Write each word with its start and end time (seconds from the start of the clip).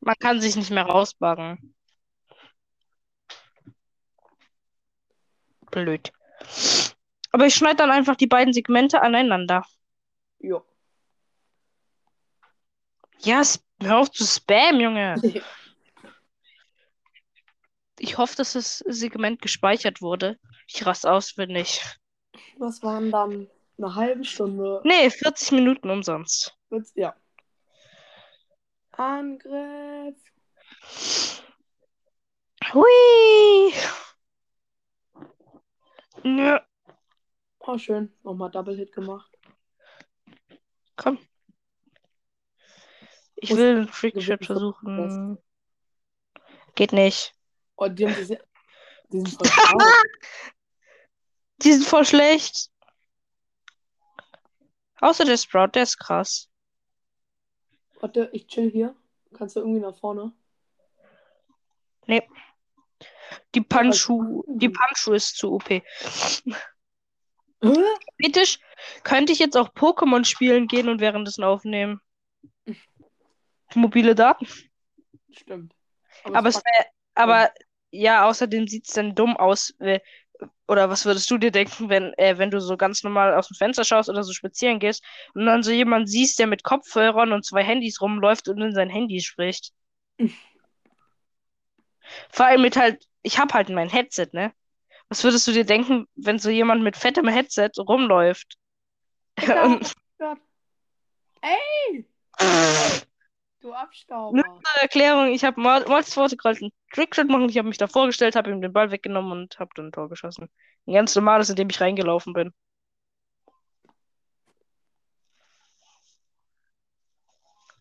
Man 0.00 0.14
kann 0.18 0.40
sich 0.40 0.56
nicht 0.56 0.70
mehr 0.70 0.84
rausbuggen. 0.84 1.74
Blöd. 5.70 6.12
Aber 7.32 7.46
ich 7.46 7.54
schneide 7.54 7.76
dann 7.76 7.90
einfach 7.90 8.16
die 8.16 8.26
beiden 8.26 8.52
Segmente 8.52 9.02
aneinander. 9.02 9.64
Jo. 10.38 10.64
Ja, 13.20 13.42
hör 13.82 13.98
auf 13.98 14.10
zu 14.10 14.24
spam, 14.24 14.80
Junge. 14.80 15.16
Ich 17.98 18.18
hoffe, 18.18 18.36
dass 18.36 18.52
das 18.52 18.78
Segment 18.86 19.40
gespeichert 19.40 20.02
wurde. 20.02 20.38
Ich 20.68 20.84
raste 20.84 21.10
aus, 21.10 21.38
wenn 21.38 21.48
nicht. 21.48 21.98
Was 22.58 22.82
waren 22.82 23.10
dann? 23.10 23.48
Eine 23.78 23.94
halbe 23.94 24.24
Stunde. 24.24 24.80
Nee, 24.84 25.10
40 25.10 25.52
Minuten 25.52 25.90
umsonst. 25.90 26.54
Ja. 26.94 27.14
Angriff. 28.98 30.16
Hui. 32.72 33.72
Nö, 36.24 36.58
Oh, 37.68 37.78
schön. 37.78 38.12
Nochmal 38.22 38.50
Double 38.50 38.76
Hit 38.76 38.92
gemacht. 38.92 39.30
komm. 40.96 41.18
Ich 43.36 43.50
Muss- 43.50 43.58
will 43.58 43.76
einen 43.76 43.88
Freak 43.88 44.14
du 44.14 44.20
Shot 44.20 44.44
versuchen. 44.46 45.38
Geht 46.74 46.92
nicht. 46.92 47.34
Oh, 47.76 47.88
die 47.88 48.06
haben 48.06 48.14
diese. 48.16 48.38
Die 49.12 49.18
sind 49.20 49.30
voll. 49.30 49.48
Die 51.62 51.72
sind 51.72 51.86
voll 51.86 52.04
schlecht. 52.04 52.70
Außer 55.00 55.24
der 55.24 55.36
Sprout, 55.38 55.68
der 55.74 55.84
ist 55.84 55.96
krass. 55.98 56.50
Warte, 58.00 58.30
ich 58.32 58.46
chill 58.46 58.70
hier. 58.70 58.94
Kannst 59.34 59.56
du 59.56 59.60
irgendwie 59.60 59.80
nach 59.80 59.96
vorne? 59.96 60.32
Die 63.54 63.60
Panshu, 63.60 64.22
machen 64.22 64.58
die 64.58 64.68
die? 64.68 64.68
Panshu 64.68 65.12
ist 65.12 65.36
zu 65.36 65.52
OP. 65.54 65.82
Theoretisch 67.60 68.60
könnte 69.02 69.32
ich 69.32 69.38
jetzt 69.38 69.56
auch 69.56 69.70
Pokémon 69.70 70.24
spielen 70.24 70.66
gehen 70.68 70.88
und 70.88 71.00
währenddessen 71.00 71.42
aufnehmen. 71.44 72.00
Mobile 73.74 74.14
Daten. 74.14 74.46
Stimmt. 75.30 75.74
Aber 76.24 76.48
es 76.48 76.56
es 76.56 76.64
wär, 76.64 76.86
aber 77.14 77.50
ja, 77.90 78.26
außerdem 78.26 78.68
sieht 78.68 78.86
es 78.88 78.94
dann 78.94 79.14
dumm 79.14 79.36
aus. 79.36 79.74
Oder 80.68 80.90
was 80.90 81.04
würdest 81.04 81.30
du 81.30 81.38
dir 81.38 81.50
denken, 81.50 81.88
wenn, 81.88 82.12
äh, 82.14 82.38
wenn 82.38 82.50
du 82.50 82.60
so 82.60 82.76
ganz 82.76 83.02
normal 83.02 83.34
aus 83.34 83.48
dem 83.48 83.54
Fenster 83.54 83.84
schaust 83.84 84.08
oder 84.08 84.22
so 84.22 84.32
spazieren 84.32 84.78
gehst 84.78 85.04
und 85.34 85.46
dann 85.46 85.62
so 85.62 85.70
jemand 85.70 86.08
siehst, 86.08 86.38
der 86.38 86.46
mit 86.46 86.64
Kopfhörern 86.64 87.32
und 87.32 87.44
zwei 87.44 87.62
Handys 87.62 88.00
rumläuft 88.00 88.48
und 88.48 88.60
in 88.60 88.74
sein 88.74 88.90
Handy 88.90 89.20
spricht? 89.20 89.72
Vor 92.30 92.46
allem 92.46 92.62
mit 92.62 92.76
halt, 92.76 93.04
ich 93.22 93.38
hab 93.38 93.52
halt 93.54 93.68
mein 93.68 93.88
Headset, 93.88 94.28
ne? 94.32 94.52
Was 95.08 95.22
würdest 95.22 95.46
du 95.46 95.52
dir 95.52 95.64
denken, 95.64 96.06
wenn 96.16 96.38
so 96.38 96.50
jemand 96.50 96.82
mit 96.82 96.96
fettem 96.96 97.28
Headset 97.28 97.70
rumläuft? 97.78 98.56
Und 99.64 99.92
Gott. 100.18 100.38
Ey! 101.42 102.06
Du 103.66 103.72
Abstauber. 103.72 104.36
Nur 104.36 104.44
zur 104.44 104.80
Erklärung, 104.80 105.32
ich 105.32 105.42
habe 105.42 105.60
Mords 105.60 106.16
Worte 106.16 106.36
gerade 106.36 106.60
einen 106.60 106.72
Trickshot 106.94 107.26
machen. 107.26 107.48
Ich 107.48 107.58
habe 107.58 107.66
mich 107.66 107.78
da 107.78 107.88
vorgestellt, 107.88 108.36
habe 108.36 108.48
ihm 108.48 108.60
den 108.60 108.72
Ball 108.72 108.92
weggenommen 108.92 109.32
und 109.32 109.58
habe 109.58 109.70
dann 109.74 109.86
ein 109.86 109.92
Tor 109.92 110.08
geschossen. 110.08 110.48
Ein 110.86 110.94
ganz 110.94 111.16
normales, 111.16 111.50
in 111.50 111.56
dem 111.56 111.68
ich 111.68 111.80
reingelaufen 111.80 112.32
bin. 112.32 112.52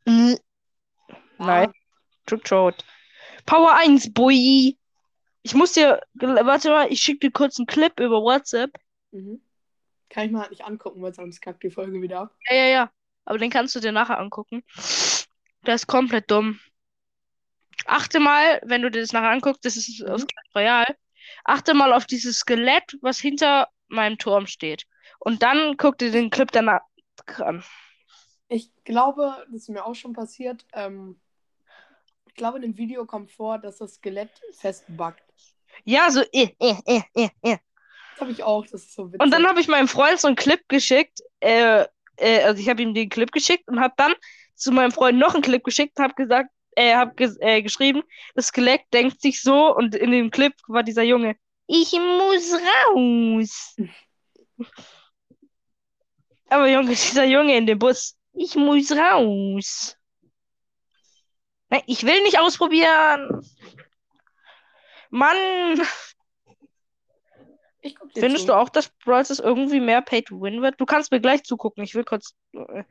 Mhm. 0.07 0.39
Nein, 1.37 1.71
Trickshot. 2.25 2.83
Power 3.45 3.75
1, 3.75 4.11
Boy. 4.11 4.75
Ich 5.43 5.53
muss 5.53 5.73
dir, 5.73 6.01
warte 6.15 6.69
mal, 6.71 6.91
ich 6.91 6.99
schicke 6.99 7.27
dir 7.27 7.31
kurz 7.31 7.59
einen 7.59 7.67
Clip 7.67 7.99
über 7.99 8.23
WhatsApp. 8.23 8.71
Mhm. 9.11 9.39
Kann 10.09 10.25
ich 10.25 10.31
mal 10.31 10.41
halt 10.41 10.49
nicht 10.49 10.65
angucken, 10.65 11.03
weil 11.03 11.13
sonst 11.13 11.41
kackt 11.41 11.61
die 11.61 11.69
Folge 11.69 12.01
wieder 12.01 12.21
ab. 12.21 12.35
Ja, 12.49 12.55
ja, 12.55 12.65
ja. 12.65 12.91
Aber 13.23 13.37
den 13.37 13.51
kannst 13.51 13.75
du 13.75 13.79
dir 13.79 13.91
nachher 13.91 14.17
angucken. 14.17 14.63
Der 15.65 15.75
ist 15.75 15.87
komplett 15.87 16.29
dumm. 16.29 16.59
Achte 17.85 18.19
mal, 18.19 18.61
wenn 18.65 18.81
du 18.81 18.89
dir 18.89 19.01
das 19.01 19.13
nachher 19.13 19.29
anguckst, 19.31 19.65
das 19.65 19.77
ist 19.77 20.01
Mhm. 20.01 20.07
aus 20.09 20.25
Clash 20.27 20.55
Royale. 20.55 20.95
Achte 21.43 21.73
mal 21.73 21.93
auf 21.93 22.05
dieses 22.05 22.39
Skelett, 22.39 22.97
was 23.01 23.19
hinter 23.19 23.67
meinem 23.87 24.17
Turm 24.17 24.47
steht. 24.47 24.85
Und 25.19 25.43
dann 25.43 25.77
guck 25.77 25.97
dir 25.97 26.11
den 26.11 26.29
Clip 26.29 26.51
danach 26.51 26.81
an. 27.37 27.63
Ich 28.47 28.71
glaube, 28.83 29.45
das 29.51 29.61
ist 29.63 29.69
mir 29.69 29.85
auch 29.85 29.95
schon 29.95 30.13
passiert. 30.13 30.65
Ähm, 30.73 31.19
ich 32.27 32.35
glaube, 32.35 32.57
in 32.57 32.61
dem 32.63 32.77
Video 32.77 33.05
kommt 33.05 33.31
vor, 33.31 33.57
dass 33.57 33.77
das 33.77 33.95
Skelett 33.95 34.29
festbackt. 34.51 35.23
Ja, 35.83 36.09
so, 36.11 36.21
eh, 36.31 36.49
eh, 36.59 36.75
eh, 36.85 37.01
eh, 37.15 37.29
eh. 37.41 37.57
Das 38.11 38.21
habe 38.21 38.31
ich 38.31 38.43
auch, 38.43 38.63
das 38.63 38.83
ist 38.83 38.93
so 38.93 39.07
witzig. 39.07 39.21
Und 39.21 39.31
dann 39.31 39.45
habe 39.45 39.59
ich 39.59 39.67
meinem 39.67 39.87
Freund 39.87 40.19
so 40.19 40.27
einen 40.27 40.35
Clip 40.35 40.61
geschickt. 40.69 41.19
Äh, 41.39 41.85
äh, 42.17 42.43
also 42.43 42.61
ich 42.61 42.69
habe 42.69 42.81
ihm 42.81 42.93
den 42.93 43.09
Clip 43.09 43.31
geschickt 43.31 43.67
und 43.67 43.79
habe 43.79 43.93
dann 43.97 44.13
zu 44.55 44.71
meinem 44.71 44.91
Freund 44.91 45.17
noch 45.17 45.33
einen 45.33 45.43
Clip 45.43 45.63
geschickt 45.63 45.97
und 45.97 46.03
habe 46.03 46.15
gesagt, 46.15 46.49
äh, 46.75 46.93
habe 46.95 47.15
ges 47.15 47.37
äh, 47.39 47.61
geschrieben, 47.61 48.03
das 48.35 48.47
Skelett 48.47 48.81
denkt 48.93 49.21
sich 49.21 49.41
so 49.41 49.75
und 49.75 49.95
in 49.95 50.11
dem 50.11 50.31
Clip 50.31 50.53
war 50.67 50.83
dieser 50.83 51.03
Junge, 51.03 51.35
ich 51.67 51.93
muss 51.93 52.53
raus. 52.93 53.75
Aber 56.49 56.67
Junge, 56.69 56.89
dieser 56.89 57.25
Junge 57.25 57.57
in 57.57 57.65
dem 57.65 57.79
Bus, 57.79 58.15
ich 58.33 58.55
muss 58.55 58.91
raus. 58.91 59.97
Nein, 61.69 61.81
ich 61.87 62.03
will 62.03 62.21
nicht 62.21 62.39
ausprobieren. 62.39 63.41
Mann, 65.09 65.37
findest 68.13 68.41
zu. 68.41 68.47
du 68.47 68.57
auch, 68.57 68.69
dass 68.69 68.89
Brawl 69.03 69.25
Stars 69.25 69.39
irgendwie 69.39 69.79
mehr 69.79 70.01
Pay 70.01 70.23
to 70.23 70.41
Win 70.41 70.61
wird? 70.61 70.79
Du 70.79 70.85
kannst 70.85 71.11
mir 71.11 71.19
gleich 71.19 71.43
zugucken. 71.43 71.83
Ich 71.83 71.95
will 71.95 72.03
kurz 72.03 72.35
äh, 72.53 72.83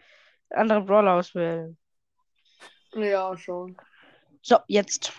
andere 0.54 0.82
Brawler 0.82 1.15
auswählen. 1.15 1.76
Ja, 2.94 3.37
schon. 3.37 3.76
So, 4.42 4.59
jetzt. 4.69 5.12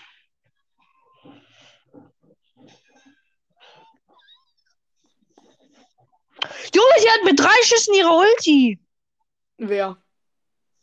Junge, 6.73 6.99
sie 6.99 7.09
hat 7.09 7.23
mit 7.23 7.39
drei 7.39 7.55
Schüssen 7.63 7.95
ihre 7.95 8.11
Ulti. 8.11 8.79
Wer? 9.57 9.97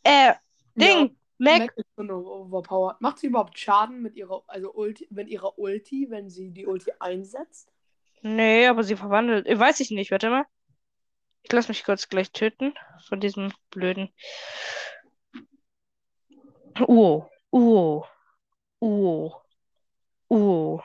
Äh, 0.03 0.33
Ding, 0.75 1.07
Ja, 1.07 1.09
Mac. 1.37 1.59
Mac 1.59 1.73
ist 1.77 2.09
overpowered. 2.09 2.99
Macht 2.99 3.19
sie 3.19 3.27
überhaupt 3.27 3.57
Schaden 3.57 4.01
mit 4.01 4.15
ihrer, 4.15 4.43
also 4.47 4.73
Ulti, 4.73 5.07
wenn 5.11 5.27
ihre 5.27 5.51
Ulti, 5.59 6.07
wenn 6.09 6.29
sie 6.29 6.51
die 6.51 6.65
Ulti 6.65 6.91
einsetzt? 6.99 7.71
Nee, 8.21 8.67
aber 8.67 8.83
sie 8.83 8.95
verwandelt. 8.95 9.47
Äh, 9.47 9.59
weiß 9.59 9.79
ich 9.79 9.91
nicht, 9.91 10.11
warte 10.11 10.29
mal. 10.29 10.45
Ich 11.43 11.51
lass 11.51 11.67
mich 11.67 11.83
kurz 11.83 12.09
gleich 12.09 12.31
töten 12.31 12.73
von 13.07 13.19
diesem 13.19 13.53
blöden. 13.69 14.09
Oh, 16.87 17.29
oh, 17.51 18.05
oh, 18.79 19.31
oh, 20.29 20.81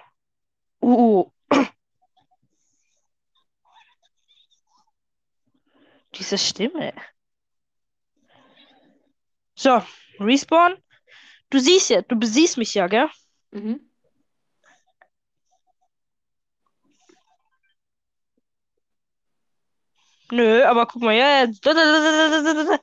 oh. 0.81 1.33
Diese 6.15 6.37
Stimme. 6.37 6.93
So, 9.55 9.83
Respawn. 10.21 10.77
Du 11.51 11.59
siehst 11.59 11.91
ja, 11.91 12.03
du 12.03 12.17
besiehst 12.17 12.59
mich 12.59 12.75
ja, 12.75 12.87
gell? 12.87 13.09
Mhm. 13.53 13.88
Nö, 20.31 20.65
aber 20.65 20.87
guck 20.87 21.03
mal, 21.03 21.15
ja, 21.15 21.45
ja. 21.45 22.79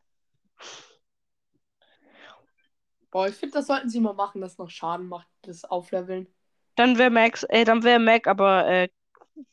Boah, 3.11 3.27
ich 3.27 3.35
finde, 3.35 3.53
das 3.53 3.67
sollten 3.67 3.89
sie 3.89 3.99
mal 3.99 4.13
machen, 4.13 4.41
das 4.41 4.57
noch 4.57 4.69
Schaden 4.69 5.07
macht, 5.07 5.27
das 5.43 5.63
Aufleveln. 5.63 6.27
Dann 6.75 6.97
wäre 6.97 7.09
Max, 7.09 7.43
äh, 7.43 7.63
dann 7.63 7.83
wäre 7.83 7.99
Mac 7.99 8.27
aber 8.27 8.67
äh, 8.67 8.89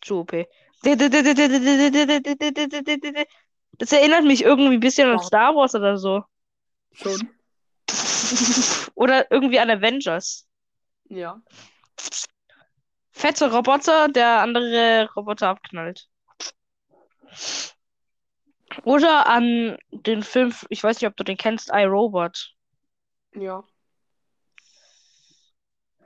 zu 0.00 0.20
OP. 0.20 0.48
Das 3.78 3.92
erinnert 3.92 4.24
mich 4.24 4.42
irgendwie 4.42 4.74
ein 4.74 4.80
bisschen 4.80 5.08
an. 5.10 5.20
Star 5.20 5.54
Wars 5.54 5.74
oder 5.74 5.96
so. 5.96 6.24
Schon. 6.92 7.30
Oder 8.94 9.30
irgendwie 9.30 9.58
an 9.58 9.70
Avengers. 9.70 10.46
Ja. 11.08 11.40
Fette 13.10 13.52
Roboter, 13.52 14.08
der 14.08 14.40
andere 14.40 15.08
Roboter 15.14 15.48
abknallt. 15.48 16.08
Oder 18.84 19.26
an 19.26 19.76
den 19.90 20.22
Film, 20.22 20.54
ich 20.68 20.82
weiß 20.82 21.00
nicht, 21.00 21.08
ob 21.08 21.16
du 21.16 21.24
den 21.24 21.36
kennst, 21.36 21.70
iRobot. 21.72 22.54
Ja. 23.34 23.64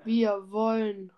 Wir 0.05 0.51
wollen 0.51 1.13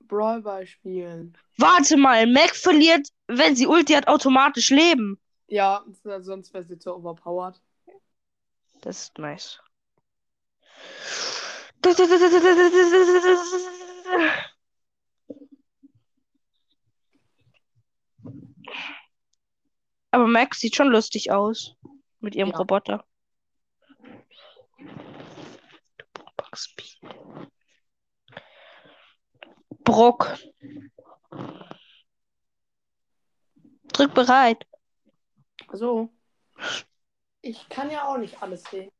Brawl 0.00 0.42
Ball 0.42 0.66
spielen. 0.66 1.36
Warte 1.56 1.96
mal, 1.96 2.26
Mac 2.26 2.54
verliert, 2.54 3.08
wenn 3.26 3.56
sie 3.56 3.66
Ulti 3.66 3.94
hat, 3.94 4.08
automatisch 4.08 4.70
Leben. 4.70 5.18
Ja, 5.48 5.84
sonst 6.20 6.54
wäre 6.54 6.64
sie 6.64 6.78
zu 6.78 6.94
overpowered. 6.94 7.60
Das 8.80 9.04
ist 9.04 9.18
nice. 9.18 9.60
Aber 20.10 20.26
Max 20.26 20.60
sieht 20.60 20.76
schon 20.76 20.88
lustig 20.88 21.30
aus. 21.32 21.76
Mit 22.20 22.34
ihrem 22.34 22.50
Ja. 22.50 22.56
Roboter. 22.56 23.04
Brock. 29.84 30.36
Drück 33.92 34.14
bereit. 34.14 34.66
So. 35.72 36.10
Ich 37.40 37.68
kann 37.68 37.90
ja 37.90 38.04
auch 38.06 38.18
nicht 38.18 38.42
alles 38.42 38.64
sehen. 38.64 38.90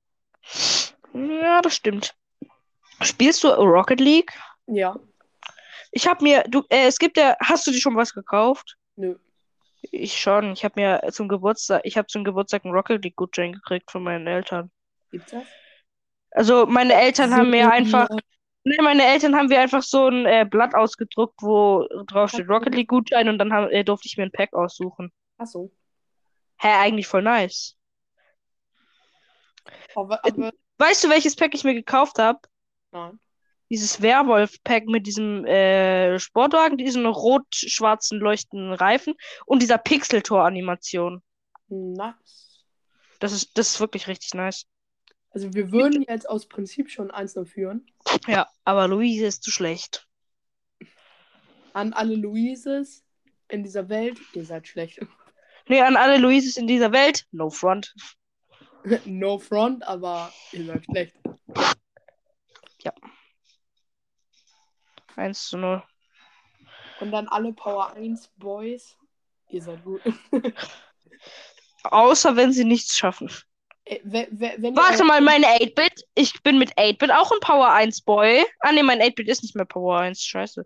Ja, 1.12 1.61
das 1.61 1.75
stimmt. 1.75 2.14
Spielst 3.02 3.44
du 3.44 3.49
Rocket 3.49 4.00
League? 4.00 4.32
Ja. 4.66 4.99
Ich 5.90 6.06
habe 6.06 6.22
mir, 6.22 6.44
du, 6.49 6.62
äh, 6.69 6.87
es 6.87 6.99
gibt 6.99 7.16
ja, 7.16 7.37
hast 7.40 7.66
du 7.66 7.70
dir 7.70 7.81
schon 7.81 7.96
was 7.96 8.12
gekauft? 8.12 8.76
Nö. 8.96 9.16
Ich 9.82 10.19
schon. 10.19 10.52
Ich 10.52 10.64
habe 10.64 10.80
mir 10.80 11.00
zum 11.12 11.28
Geburtstag, 11.28 11.82
ich 11.84 11.96
habe 11.96 12.06
zum 12.08 12.25
Geburtstag 12.25 12.64
einen 12.64 12.75
Rocket 12.75 13.04
League 13.04 13.16
Gutschein 13.16 13.52
gekriegt 13.52 13.90
von 13.90 14.02
meinen 14.02 14.26
Eltern. 14.26 14.70
Gibt's 15.10 15.30
das? 15.30 15.44
Also 16.30 16.66
meine 16.66 16.94
Eltern 16.94 17.34
haben 17.34 17.50
mir 17.50 17.70
einfach, 17.70 18.08
nee, 18.64 18.76
meine 18.82 19.04
Eltern 19.04 19.34
haben 19.34 19.48
mir 19.48 19.60
einfach 19.60 19.82
so 19.82 20.08
ein 20.08 20.26
äh, 20.26 20.46
Blatt 20.48 20.75
ausgedruckt, 20.75 21.40
wo 21.40 21.86
drauf 22.06 22.30
steht 22.30 22.48
Rocket 22.48 22.75
League 22.75 22.88
Gutschein 22.88 23.28
und 23.28 23.38
dann 23.38 23.52
haben, 23.52 23.70
äh, 23.70 23.84
durfte 23.84 24.06
ich 24.06 24.16
mir 24.16 24.25
ein 24.25 24.32
Pack 24.32 24.52
aussuchen. 24.52 25.12
Ach 25.38 25.46
so. 25.46 25.70
Hä, 26.60 26.69
eigentlich 26.69 27.06
voll 27.06 27.22
nice. 27.22 27.76
Aber, 29.94 30.25
aber 30.25 30.52
Weißt 30.78 31.02
du, 31.02 31.08
welches 31.08 31.34
Pack 31.34 31.54
ich 31.54 31.64
mir 31.64 31.75
gekauft 31.75 32.19
habe? 32.19 32.38
nein. 32.92 33.19
Dieses 33.70 34.00
Werwolf-Pack 34.00 34.86
mit 34.86 35.06
diesem 35.06 35.44
äh, 35.44 36.18
Sportwagen, 36.18 36.78
diesen 36.78 37.06
rot-schwarzen 37.06 38.18
leuchtenden 38.18 38.72
Reifen 38.72 39.14
und 39.44 39.62
dieser 39.62 39.78
Pixeltor-Animation. 39.78 41.22
Nice. 41.68 42.64
Das 43.20 43.32
ist, 43.32 43.58
das 43.58 43.68
ist 43.68 43.80
wirklich 43.80 44.06
richtig 44.06 44.34
nice. 44.34 44.66
Also 45.30 45.52
wir 45.52 45.70
würden 45.72 46.04
jetzt 46.08 46.28
aus 46.28 46.46
Prinzip 46.46 46.90
schon 46.90 47.10
1 47.10 47.38
führen. 47.44 47.86
Ja, 48.26 48.48
aber 48.64 48.88
Luise 48.88 49.26
ist 49.26 49.42
zu 49.42 49.50
schlecht. 49.50 50.06
An 51.74 51.92
alle 51.92 52.16
Luises 52.16 53.04
in 53.48 53.62
dieser 53.62 53.88
Welt, 53.88 54.18
ihr 54.32 54.44
seid 54.44 54.66
schlecht. 54.66 55.00
Nee, 55.68 55.82
an 55.82 55.96
alle 55.96 56.16
Luises 56.16 56.56
in 56.56 56.66
dieser 56.66 56.92
Welt, 56.92 57.26
no 57.30 57.50
front. 57.50 57.94
no 59.04 59.38
front, 59.38 59.86
aber 59.86 60.32
ihr 60.52 60.64
seid 60.64 60.84
schlecht. 60.86 61.16
1 65.18 65.48
zu 65.48 65.58
0. 65.58 65.82
Und 67.00 67.12
dann 67.12 67.28
alle 67.28 67.52
Power 67.52 67.92
1 67.94 68.28
Boys, 68.36 68.96
ihr 69.48 69.62
seid 69.62 69.84
gut. 69.84 70.02
Außer 71.84 72.36
wenn 72.36 72.52
sie 72.52 72.64
nichts 72.64 72.96
schaffen. 72.96 73.30
Äh, 73.84 74.00
Warte 74.04 75.04
mal, 75.04 75.20
meine 75.20 75.46
8-Bit. 75.46 76.04
Ich 76.14 76.42
bin 76.42 76.58
mit 76.58 76.76
8-Bit 76.76 77.12
auch 77.12 77.30
ein 77.32 77.40
Power 77.40 77.72
1 77.72 78.02
Boy. 78.02 78.44
Ah, 78.60 78.72
nee, 78.72 78.82
mein 78.82 79.00
8-Bit 79.00 79.28
ist 79.28 79.42
nicht 79.42 79.54
mehr 79.54 79.64
Power 79.64 80.00
1. 80.00 80.22
Scheiße. 80.22 80.64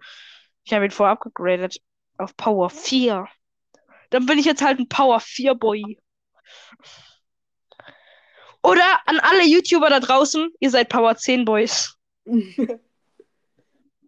Ich 0.64 0.72
habe 0.72 0.84
ihn 0.84 0.90
vorher 0.90 1.12
abgegradet. 1.12 1.78
Auf 2.18 2.36
Power 2.36 2.70
4. 2.70 3.26
Dann 4.10 4.26
bin 4.26 4.38
ich 4.38 4.44
jetzt 4.44 4.62
halt 4.62 4.78
ein 4.78 4.88
Power 4.88 5.20
4 5.20 5.54
Boy. 5.54 5.98
Oder 8.62 8.84
an 9.06 9.18
alle 9.20 9.44
YouTuber 9.44 9.90
da 9.90 10.00
draußen, 10.00 10.50
ihr 10.60 10.70
seid 10.70 10.88
Power 10.88 11.16
10 11.16 11.44
Boys. 11.44 11.96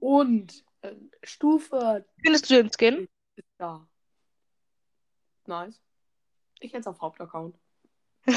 Und 0.05 0.67
äh, 0.83 0.93
Stufe 1.23 2.05
Findest 2.23 2.51
du 2.51 2.57
den 2.57 2.71
Skin? 2.71 3.09
ist 3.37 3.49
da. 3.57 3.89
Nice. 5.47 5.81
Ich 6.61 6.73
jetzt 6.73 6.87
auf 6.87 7.01
Hauptaccount. 7.01 7.59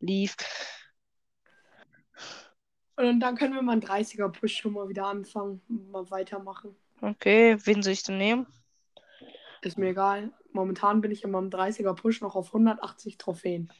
Lief. 0.00 0.34
Und 2.96 3.20
dann 3.20 3.36
können 3.36 3.52
wir 3.52 3.60
mal 3.60 3.72
einen 3.72 3.82
30er 3.82 4.30
Push 4.30 4.56
schon 4.56 4.72
mal 4.72 4.88
wieder 4.88 5.04
anfangen. 5.04 5.60
Mal 5.68 6.10
weitermachen. 6.10 6.74
Okay, 7.02 7.58
wen 7.64 7.82
soll 7.82 7.92
ich 7.92 8.04
denn 8.04 8.16
nehmen? 8.16 8.46
Ist 9.60 9.76
mir 9.76 9.90
egal. 9.90 10.32
Momentan 10.52 11.02
bin 11.02 11.10
ich 11.10 11.22
in 11.22 11.32
meinem 11.32 11.50
30er 11.50 11.92
Push 11.92 12.22
noch 12.22 12.34
auf 12.34 12.46
180 12.46 13.18
Trophäen. 13.18 13.70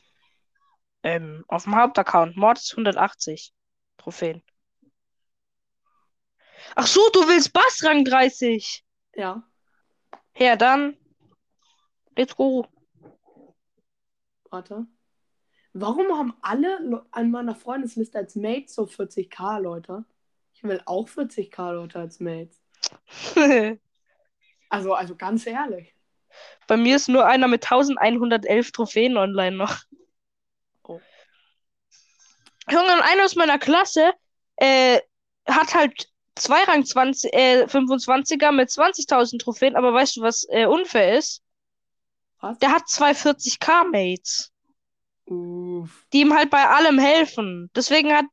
Ähm, 1.02 1.42
auf 1.48 1.64
dem 1.64 1.74
Hauptaccount. 1.74 2.36
Mortis 2.36 2.72
180 2.72 3.54
Trophäen. 3.96 4.42
Ach 6.74 6.86
so, 6.86 7.08
du 7.12 7.26
willst 7.26 7.52
Bass 7.52 7.82
Rang 7.84 8.04
30. 8.04 8.84
Ja. 9.14 9.42
Ja, 10.36 10.56
dann. 10.56 10.96
Let's 12.16 12.34
go. 12.36 12.66
Warte. 14.50 14.86
Warum 15.72 16.06
haben 16.16 16.34
alle 16.42 16.78
Le- 16.80 17.06
an 17.10 17.30
meiner 17.30 17.54
Freundesliste 17.54 18.18
als 18.18 18.34
Mates 18.36 18.74
so 18.74 18.84
40k 18.84 19.60
Leute? 19.60 20.04
Ich 20.54 20.64
will 20.64 20.80
auch 20.86 21.08
40k 21.08 21.72
Leute 21.72 21.98
als 21.98 22.20
Mates. 22.20 22.60
Also, 24.70 24.92
also 24.92 25.16
ganz 25.16 25.46
ehrlich. 25.46 25.94
Bei 26.66 26.76
mir 26.76 26.96
ist 26.96 27.08
nur 27.08 27.24
einer 27.24 27.48
mit 27.48 27.64
1111 27.64 28.70
Trophäen 28.72 29.16
online 29.16 29.56
noch. 29.56 29.78
Oh. 30.82 31.00
Junge, 32.70 33.02
einer 33.02 33.24
aus 33.24 33.34
meiner 33.34 33.58
Klasse 33.58 34.12
äh, 34.56 35.00
hat 35.48 35.74
halt 35.74 36.10
zwei 36.38 36.62
Rang 36.64 36.84
20, 36.84 37.32
äh, 37.32 37.66
25er 37.66 38.52
mit 38.52 38.70
20.000 38.70 39.38
Trophäen, 39.38 39.76
aber 39.76 39.92
weißt 39.92 40.16
du, 40.16 40.22
was 40.22 40.46
äh, 40.50 40.66
unfair 40.66 41.18
ist? 41.18 41.42
Was? 42.40 42.58
Der 42.58 42.70
hat 42.72 42.88
zwei 42.88 43.14
40k-Mates, 43.14 44.52
Uff. 45.26 46.06
die 46.12 46.20
ihm 46.20 46.34
halt 46.34 46.50
bei 46.50 46.68
allem 46.68 46.98
helfen. 46.98 47.70
Deswegen 47.74 48.12
hat, 48.12 48.26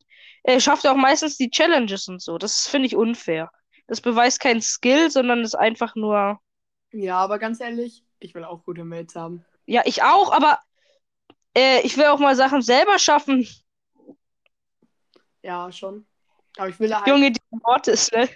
äh, 0.44 0.60
schafft 0.60 0.86
er 0.86 0.92
auch 0.92 0.98
meistens 0.98 1.38
die 1.38 1.50
Challenges 1.50 2.08
und 2.08 2.22
so. 2.22 2.38
Das 2.38 2.68
finde 2.68 2.88
ich 2.88 2.96
unfair. 2.96 3.52
Das 3.88 4.02
beweist 4.02 4.40
kein 4.40 4.62
Skill, 4.62 5.12
sondern 5.12 5.42
ist 5.44 5.56
einfach 5.56 5.96
nur. 5.96 6.40
Ja, 6.92 7.18
aber 7.18 7.40
ganz 7.40 7.60
ehrlich, 7.60 8.04
ich 8.20 8.34
will 8.36 8.44
auch 8.44 8.64
gute 8.64 8.84
Mates 8.84 9.16
haben. 9.16 9.46
Ja, 9.66 9.82
ich 9.86 10.04
auch, 10.04 10.32
aber 10.32 10.60
äh, 11.56 11.82
ich 11.82 11.98
will 11.98 12.06
auch 12.06 12.20
mal 12.20 12.36
Sachen 12.36 12.62
selber 12.62 13.00
schaffen. 13.00 13.48
Ja, 15.42 15.72
schon. 15.72 16.06
Aber 16.58 16.70
ich 16.70 16.80
will 16.80 16.94
halt 16.96 17.08
Junge, 17.08 17.32
die 17.32 17.42
Mortis, 17.52 18.12
ne? 18.12 18.30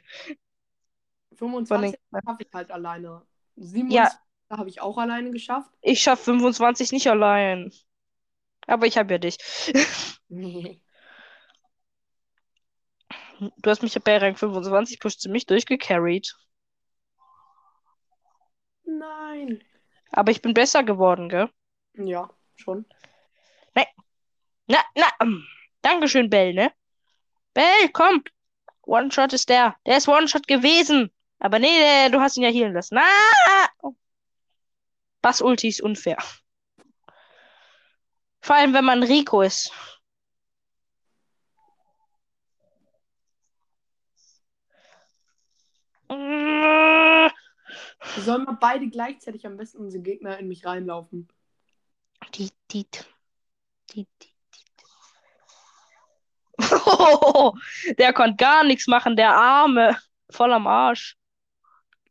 25 1.36 1.96
schaffe 2.26 2.44
ich 2.44 2.54
halt 2.54 2.72
alleine. 2.72 3.22
27 3.56 4.20
Ja. 4.50 4.58
habe 4.58 4.70
ich 4.70 4.82
auch 4.82 4.98
alleine 4.98 5.32
geschafft. 5.32 5.72
Ich 5.82 6.02
schaff 6.02 6.20
25 6.24 6.92
nicht 6.92 7.08
allein. 7.08 7.72
Aber 8.68 8.86
ich 8.86 8.98
hab 8.98 9.10
ja 9.10 9.18
dich. 9.18 9.38
Nee. 10.28 10.82
Du 13.40 13.70
hast 13.70 13.82
mich 13.82 13.98
bei 14.04 14.18
Rang 14.18 14.36
25 14.36 15.00
pusht 15.00 15.22
ziemlich 15.22 15.46
durchgecarried. 15.46 16.36
Nein. 18.84 19.64
Aber 20.12 20.32
ich 20.32 20.42
bin 20.42 20.54
besser 20.54 20.84
geworden, 20.84 21.30
gell? 21.30 21.50
Ja, 21.94 22.30
schon. 22.58 22.86
Na, 24.70 24.78
na, 24.94 25.08
ähm, 25.22 25.48
Dankeschön, 25.82 26.30
Bell, 26.30 26.54
ne? 26.54 26.72
Bell, 27.54 27.90
komm! 27.94 28.24
One-Shot 28.84 29.34
ist 29.34 29.50
der. 29.50 29.76
Der 29.86 29.98
ist 29.98 30.08
One-Shot 30.08 30.48
gewesen. 30.48 31.12
Aber 31.40 31.60
nee, 31.60 31.78
der, 31.80 32.10
du 32.10 32.20
hast 32.20 32.38
ihn 32.38 32.44
ja 32.44 32.50
healen 32.50 32.74
lassen. 32.74 32.98
Ah! 32.98 33.92
Bass-Ulti 35.22 35.68
ist 35.68 35.82
unfair. 35.82 36.18
Vor 38.42 38.56
allem, 38.56 38.74
wenn 38.74 38.86
man 38.86 39.04
Rico 39.04 39.42
ist. 39.42 39.72
Wir 46.08 47.32
sollen 48.24 48.46
mal 48.46 48.58
beide 48.60 48.90
gleichzeitig 48.90 49.46
am 49.46 49.58
besten 49.58 49.80
unsere 49.80 50.02
Gegner 50.02 50.38
in 50.40 50.48
mich 50.48 50.66
reinlaufen. 50.66 51.28
Tiet. 52.32 52.54
Tiet, 52.68 53.06
tiet, 53.88 54.08
tiet. 54.20 54.29
Oh, 56.92 57.54
der 57.98 58.14
konnte 58.14 58.36
gar 58.38 58.64
nichts 58.64 58.88
machen, 58.88 59.16
der 59.16 59.34
Arme. 59.36 59.98
Voll 60.30 60.52
am 60.54 60.68
Arsch. 60.68 61.16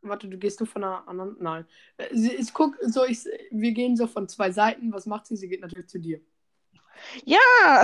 Warte, 0.02 0.28
du 0.28 0.38
gehst 0.38 0.60
du 0.60 0.64
von 0.64 0.84
einer 0.84 1.06
anderen. 1.08 1.36
Nein. 1.40 1.66
Äh, 1.96 2.08
Sie 2.12 2.32
ist, 2.32 2.54
guck, 2.54 2.76
so 2.82 3.04
ich, 3.04 3.24
wir 3.50 3.72
gehen 3.72 3.96
so 3.96 4.06
von 4.06 4.28
zwei 4.28 4.50
Seiten. 4.50 4.92
Was 4.92 5.06
macht 5.06 5.26
sie? 5.26 5.36
Sie 5.36 5.48
geht 5.48 5.60
natürlich 5.60 5.88
zu 5.88 5.98
dir. 5.98 6.20
Ja. 7.24 7.82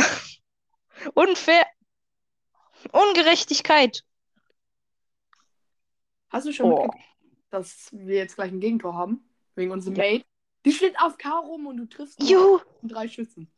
Unfair. 1.15 1.67
Ungerechtigkeit. 2.93 4.05
Hast 6.31 6.47
du 6.47 6.53
schon 6.53 6.73
Oh. 6.73 6.91
dass 7.51 7.89
wir 7.93 8.17
jetzt 8.17 8.37
gleich 8.37 8.51
ein 8.53 8.61
Gegentor 8.61 8.95
haben? 8.95 9.29
Wegen 9.55 9.71
unserem 9.71 9.95
Ja. 9.97 10.05
Mate? 10.05 10.25
Die 10.65 10.73
steht 10.73 10.99
auf 11.01 11.19
K 11.19 11.31
rum 11.39 11.67
und 11.67 11.77
du 11.77 11.87
triffst 11.87 12.19
nur 12.21 12.29
Juhu. 12.29 12.61
drei 12.83 13.07
Schützen. 13.07 13.51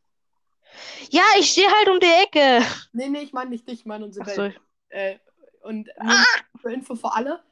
Ja, 1.11 1.23
ich 1.39 1.51
stehe 1.51 1.71
halt 1.71 1.89
um 1.89 2.01
die 2.01 2.07
Ecke. 2.07 2.65
Nee, 2.93 3.09
nee, 3.09 3.21
ich 3.21 3.33
meine 3.33 3.51
nicht 3.51 3.69
dich, 3.69 3.81
ich 3.81 3.87
meine 3.87 4.05
unsere 4.05 4.27
Ach 4.27 4.35
so. 4.35 4.43
Welt. 4.43 4.61
Äh, 4.89 5.19
und 5.63 5.89
nur 6.03 6.25
für 6.61 6.73
Info 6.73 6.95
für 6.95 7.13
alle, 7.13 7.43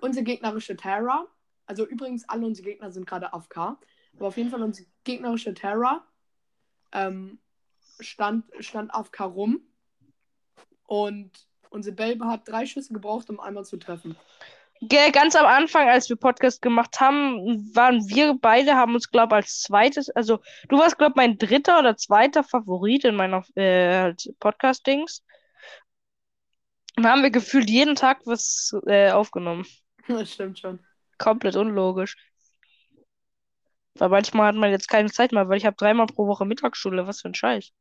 unsere 0.00 0.24
gegnerische 0.24 0.76
Terra, 0.76 1.26
also 1.64 1.86
übrigens 1.86 2.28
alle 2.28 2.46
unsere 2.46 2.68
Gegner 2.68 2.92
sind 2.92 3.06
gerade 3.06 3.32
AFK, 3.32 3.78
aber 4.16 4.26
auf 4.26 4.36
jeden 4.36 4.50
Fall 4.50 4.62
unsere 4.62 4.88
gegnerische 5.04 5.54
Terra 5.54 6.06
ähm, 6.92 7.38
stand, 8.00 8.44
stand 8.60 8.94
AFK 8.94 9.20
rum 9.20 9.60
und 10.84 11.30
unsere 11.70 11.96
Belbe 11.96 12.26
hat 12.26 12.46
drei 12.46 12.66
Schüsse 12.66 12.92
gebraucht, 12.92 13.30
um 13.30 13.40
einmal 13.40 13.64
zu 13.64 13.78
treffen. 13.78 14.16
Ganz 15.12 15.34
am 15.34 15.46
Anfang, 15.46 15.88
als 15.88 16.08
wir 16.10 16.16
Podcast 16.16 16.60
gemacht 16.60 17.00
haben, 17.00 17.74
waren 17.74 18.06
wir 18.08 18.34
beide, 18.38 18.74
haben 18.74 18.94
uns, 18.94 19.10
glaube 19.10 19.34
ich, 19.34 19.36
als 19.36 19.60
zweites, 19.62 20.10
also 20.10 20.40
du 20.68 20.78
warst, 20.78 20.98
glaube 20.98 21.12
ich, 21.12 21.16
mein 21.16 21.38
dritter 21.38 21.78
oder 21.78 21.96
zweiter 21.96 22.44
Favorit 22.44 23.04
in 23.04 23.16
meiner 23.16 23.42
äh, 23.54 23.98
halt 23.98 24.34
Podcast-Dings. 24.38 25.24
Und 26.96 27.06
haben 27.06 27.22
wir 27.22 27.30
gefühlt 27.30 27.68
jeden 27.68 27.94
Tag 27.94 28.20
was 28.26 28.74
äh, 28.86 29.10
aufgenommen. 29.10 29.66
Das 30.08 30.32
stimmt 30.32 30.60
schon. 30.60 30.78
Komplett 31.18 31.56
unlogisch. 31.56 32.16
Weil 33.94 34.08
manchmal 34.08 34.46
hat 34.46 34.54
man 34.54 34.70
jetzt 34.70 34.88
keine 34.88 35.10
Zeit 35.10 35.32
mehr, 35.32 35.48
weil 35.48 35.56
ich 35.56 35.66
habe 35.66 35.74
dreimal 35.74 36.06
pro 36.06 36.28
Woche 36.28 36.44
Mittagsschule. 36.44 37.08
Was 37.08 37.22
für 37.22 37.28
ein 37.28 37.34
Scheiß. 37.34 37.72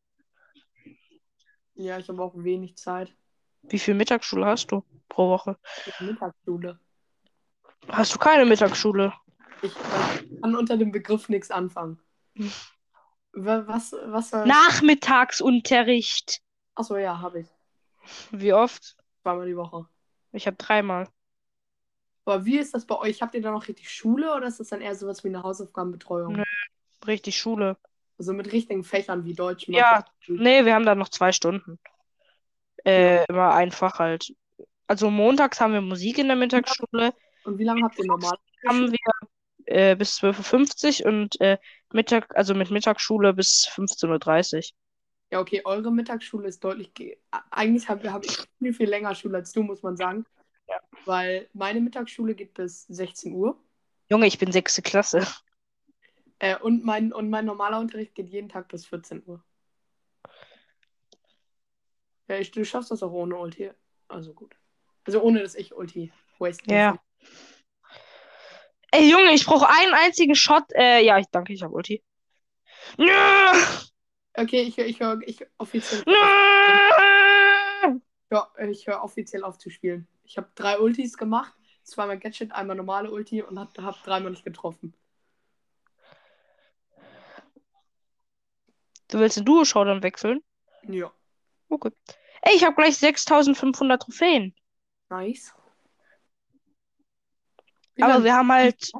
Ja, 1.75 1.99
ich 1.99 2.09
habe 2.09 2.23
auch 2.23 2.33
wenig 2.35 2.77
Zeit. 2.77 3.13
Wie 3.61 3.77
viel 3.77 3.93
Mittagsschule 3.93 4.45
hast 4.45 4.71
du 4.71 4.83
pro 5.07 5.29
Woche? 5.29 5.57
Mittagsschule. 5.99 6.79
Hast 7.89 8.13
du 8.13 8.19
keine 8.19 8.45
Mittagsschule? 8.45 9.13
Ich 9.61 9.73
kann 10.41 10.55
unter 10.55 10.77
dem 10.77 10.91
Begriff 10.91 11.29
nichts 11.29 11.51
anfangen. 11.51 11.99
Hm. 12.35 12.51
Wa- 13.33 13.63
Was, 13.67 13.95
was 14.05 14.29
soll... 14.29 14.45
Nachmittagsunterricht. 14.45 16.41
Achso, 16.75 16.97
ja, 16.97 17.19
habe 17.19 17.41
ich. 17.41 17.47
Wie 18.31 18.53
oft? 18.53 18.97
Zweimal 19.21 19.47
die 19.47 19.57
Woche. 19.57 19.87
Ich 20.31 20.45
habe 20.47 20.57
dreimal. 20.57 21.07
Aber 22.25 22.45
wie 22.45 22.57
ist 22.57 22.73
das 22.73 22.85
bei 22.85 22.97
euch? 22.97 23.21
Habt 23.21 23.35
ihr 23.35 23.41
da 23.41 23.51
noch 23.51 23.67
richtig 23.67 23.89
Schule 23.89 24.33
oder 24.35 24.47
ist 24.47 24.59
das 24.59 24.69
dann 24.69 24.81
eher 24.81 24.95
sowas 24.95 25.23
wie 25.23 25.29
eine 25.29 25.43
Hausaufgabenbetreuung? 25.43 26.33
Nö. 26.33 26.43
Richtig 27.05 27.37
Schule. 27.37 27.77
Also 28.17 28.33
mit 28.33 28.51
richtigen 28.51 28.83
Fächern 28.83 29.25
wie 29.25 29.33
Deutsch. 29.33 29.67
Ja? 29.67 30.05
Nee, 30.27 30.65
wir 30.65 30.73
haben 30.73 30.85
da 30.85 30.95
noch 30.95 31.09
zwei 31.09 31.31
Stunden. 31.31 31.79
Äh, 32.83 33.25
immer 33.29 33.53
einfach 33.53 33.99
halt. 33.99 34.33
Also 34.87 35.09
montags 35.09 35.59
haben 35.59 35.73
wir 35.73 35.81
Musik 35.81 36.17
in 36.17 36.27
der 36.27 36.35
Mittagsschule. 36.35 37.13
Und 37.45 37.57
wie 37.57 37.63
lange 37.63 37.83
habt 37.83 37.97
ihr 37.99 38.05
normal? 38.05 38.37
Haben 38.67 38.91
wir 38.91 38.97
äh, 39.65 39.95
bis 39.95 40.17
12.50 40.19 41.03
Uhr 41.05 41.07
und 41.11 41.39
äh, 41.41 41.57
Mittag, 41.93 42.35
also 42.35 42.53
mit 42.53 42.71
Mittagsschule 42.71 43.33
bis 43.33 43.67
15.30 43.73 44.55
Uhr. 44.55 44.77
Ja, 45.31 45.39
okay, 45.39 45.61
eure 45.65 45.91
Mittagsschule 45.91 46.47
ist 46.47 46.63
deutlich. 46.63 46.93
ge- 46.93 47.17
Eigentlich 47.51 47.89
habe 47.89 48.11
hab 48.11 48.23
ich 48.25 48.37
viel, 48.59 48.73
viel 48.73 48.89
länger 48.89 49.15
Schule 49.15 49.37
als 49.37 49.51
du, 49.51 49.63
muss 49.63 49.81
man 49.83 49.97
sagen. 49.97 50.25
Ja. 50.67 50.79
Weil 51.05 51.49
meine 51.53 51.81
Mittagsschule 51.81 52.35
geht 52.35 52.53
bis 52.53 52.85
16 52.87 53.33
Uhr. 53.33 53.59
Junge, 54.09 54.27
ich 54.27 54.37
bin 54.37 54.51
sechste 54.51 54.81
Klasse. 54.81 55.25
Äh, 56.39 56.57
und, 56.59 56.83
mein, 56.83 57.13
und 57.13 57.29
mein 57.29 57.45
normaler 57.45 57.79
Unterricht 57.79 58.13
geht 58.15 58.29
jeden 58.29 58.49
Tag 58.49 58.67
bis 58.67 58.85
14 58.85 59.23
Uhr. 59.25 59.43
Ja, 62.27 62.37
ich, 62.37 62.51
du 62.51 62.65
schaffst 62.65 62.91
das 62.91 63.03
auch 63.03 63.11
ohne 63.11 63.35
Ulti. 63.35 63.71
Also 64.07 64.33
gut. 64.33 64.55
Also 65.05 65.21
ohne, 65.21 65.41
dass 65.41 65.55
ich 65.55 65.75
Ulti 65.75 66.11
waste. 66.39 66.71
Ja. 66.71 66.99
Ey, 68.91 69.09
Junge, 69.09 69.33
ich 69.33 69.45
brauche 69.45 69.67
einen 69.67 69.93
einzigen 69.93 70.35
Shot. 70.35 70.71
Äh, 70.73 71.03
ja, 71.03 71.17
ich 71.17 71.27
danke, 71.31 71.53
ich 71.53 71.63
habe 71.63 71.73
Ulti. 71.73 72.01
Nö! 72.97 73.11
Okay, 74.33 74.61
ich 74.61 74.77
höre 74.77 74.85
ich 74.85 74.99
hör, 74.99 75.19
ich 75.25 75.45
offiziell. 75.57 76.03
Nö! 76.05 76.13
Ja, 78.31 78.49
ich 78.69 78.87
höre 78.87 79.03
offiziell 79.03 79.43
auf 79.43 79.57
zu 79.57 79.69
spielen. 79.69 80.07
Ich 80.23 80.37
habe 80.37 80.49
drei 80.55 80.79
Ultis 80.79 81.17
gemacht. 81.17 81.53
Zweimal 81.83 82.17
Gadget, 82.17 82.51
einmal 82.51 82.75
normale 82.75 83.11
Ulti 83.11 83.43
und 83.43 83.59
habe 83.59 83.83
hab 83.83 84.03
dreimal 84.03 84.31
nicht 84.31 84.43
getroffen. 84.43 84.93
Du 89.07 89.19
willst 89.19 89.37
den 89.37 89.45
Duo-Showdown 89.45 90.01
wechseln? 90.01 90.43
Ja. 90.83 91.11
Okay. 91.69 91.91
Ey, 92.41 92.55
ich 92.55 92.63
habe 92.63 92.75
gleich 92.75 92.97
6500 92.97 94.01
Trophäen. 94.01 94.55
Nice. 95.09 95.53
Wie 97.95 98.03
Aber 98.03 98.23
wir 98.23 98.33
haben 98.33 98.51
halt. 98.51 98.91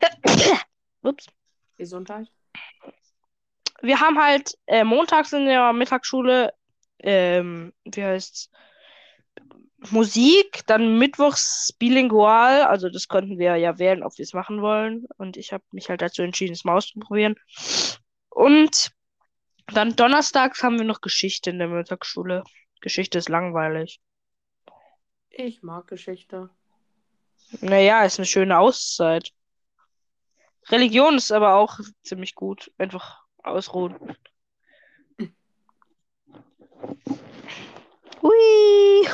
Ups. 1.02 1.26
Gesundheit. 1.76 2.28
Wir 3.82 4.00
haben 4.00 4.18
halt 4.18 4.54
äh, 4.66 4.84
montags 4.84 5.32
in 5.32 5.46
der 5.46 5.72
Mittagsschule, 5.72 6.52
ähm, 7.00 7.72
wie 7.84 8.04
heißt's? 8.04 8.50
Musik, 9.90 10.62
dann 10.66 10.98
mittwochs 10.98 11.74
bilingual, 11.78 12.62
also 12.62 12.88
das 12.88 13.08
konnten 13.08 13.38
wir 13.38 13.56
ja 13.56 13.78
wählen, 13.78 14.02
ob 14.02 14.16
wir 14.16 14.22
es 14.22 14.32
machen 14.32 14.62
wollen. 14.62 15.06
Und 15.18 15.36
ich 15.36 15.52
habe 15.52 15.64
mich 15.72 15.90
halt 15.90 16.00
dazu 16.00 16.22
entschieden, 16.22 16.54
es 16.54 16.64
mal 16.64 16.76
auszuprobieren. 16.76 17.36
Und 18.30 18.92
dann 19.66 19.94
donnerstags 19.96 20.62
haben 20.62 20.78
wir 20.78 20.86
noch 20.86 21.02
Geschichte 21.02 21.50
in 21.50 21.58
der 21.58 21.68
Mittagsschule. 21.68 22.44
Geschichte 22.80 23.18
ist 23.18 23.28
langweilig. 23.28 24.00
Ich 25.30 25.62
mag 25.62 25.86
Geschichte. 25.86 26.48
Naja, 27.60 28.04
ist 28.04 28.18
eine 28.18 28.26
schöne 28.26 28.58
Auszeit. 28.58 29.30
Religion 30.68 31.16
ist 31.16 31.32
aber 31.32 31.54
auch 31.54 31.78
ziemlich 32.02 32.34
gut. 32.34 32.72
Einfach 32.78 33.22
ausruhen. 33.42 33.96
Hui. 38.22 39.08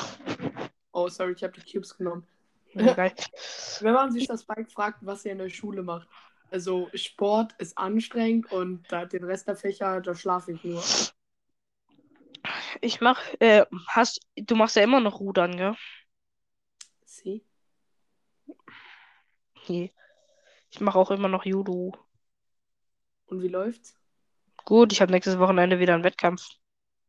Oh, 0.93 1.09
sorry, 1.09 1.33
ich 1.33 1.43
habe 1.43 1.59
die 1.61 1.73
Cubes 1.73 1.97
genommen. 1.97 2.27
Geil. 2.75 3.13
Wenn 3.81 3.95
man 3.95 4.13
sich 4.13 4.27
das 4.29 4.45
Bike 4.45 4.71
fragt, 4.71 4.99
was 5.03 5.25
ihr 5.25 5.33
in 5.33 5.39
der 5.39 5.49
Schule 5.49 5.83
macht. 5.83 6.09
Also 6.51 6.91
Sport 6.95 7.55
ist 7.59 7.79
anstrengend 7.79 8.51
und 8.53 8.85
da 8.91 9.05
den 9.05 9.25
Rest 9.25 9.47
der 9.49 9.57
Fächer, 9.57 10.01
da 10.01 10.15
schlafe 10.15 10.53
ich 10.53 10.65
nur. 10.65 10.83
Ich 12.81 13.01
mach, 13.01 13.21
äh, 13.39 13.67
hast, 13.89 14.21
du 14.37 14.57
machst 14.57 14.77
ja 14.77 14.83
immer 14.83 15.01
noch 15.01 15.21
Rudern, 15.21 15.57
gell? 15.57 15.77
Sie? 17.05 17.45
Nee. 19.71 19.93
Ich 20.73 20.81
mache 20.81 20.99
auch 20.99 21.13
immer 21.13 21.29
noch 21.29 21.45
Judo. 21.45 21.97
Und 23.27 23.41
wie 23.41 23.49
läuft's? 23.49 23.97
Gut, 24.65 24.93
ich 24.93 25.01
habe 25.01 25.13
nächstes 25.13 25.39
Wochenende 25.39 25.79
wieder 25.79 25.95
einen 25.95 26.03
Wettkampf. 26.03 26.49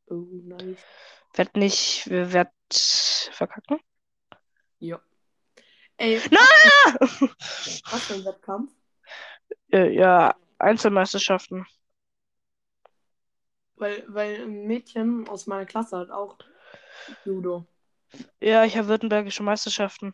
Oh, 0.07 0.27
nice. 0.43 0.85
Werd 1.33 1.55
nicht, 1.55 2.07
werd 2.09 2.51
verkacken. 3.31 3.79
Ja. 4.79 5.01
Ey, 5.97 6.21
Na! 6.31 6.39
was 7.89 8.05
für 8.05 8.13
ein 8.13 8.25
Wettkampf? 8.25 8.71
äh, 9.73 9.89
ja, 9.95 10.35
Einzelmeisterschaften. 10.59 11.65
Weil, 13.75 14.05
weil 14.07 14.43
ein 14.43 14.67
Mädchen 14.67 15.27
aus 15.27 15.47
meiner 15.47 15.65
Klasse 15.65 15.97
hat 15.97 16.11
auch 16.11 16.37
Judo. 17.25 17.65
Ja, 18.41 18.65
ich 18.65 18.77
habe 18.77 18.87
württembergische 18.89 19.41
Meisterschaften. 19.43 20.13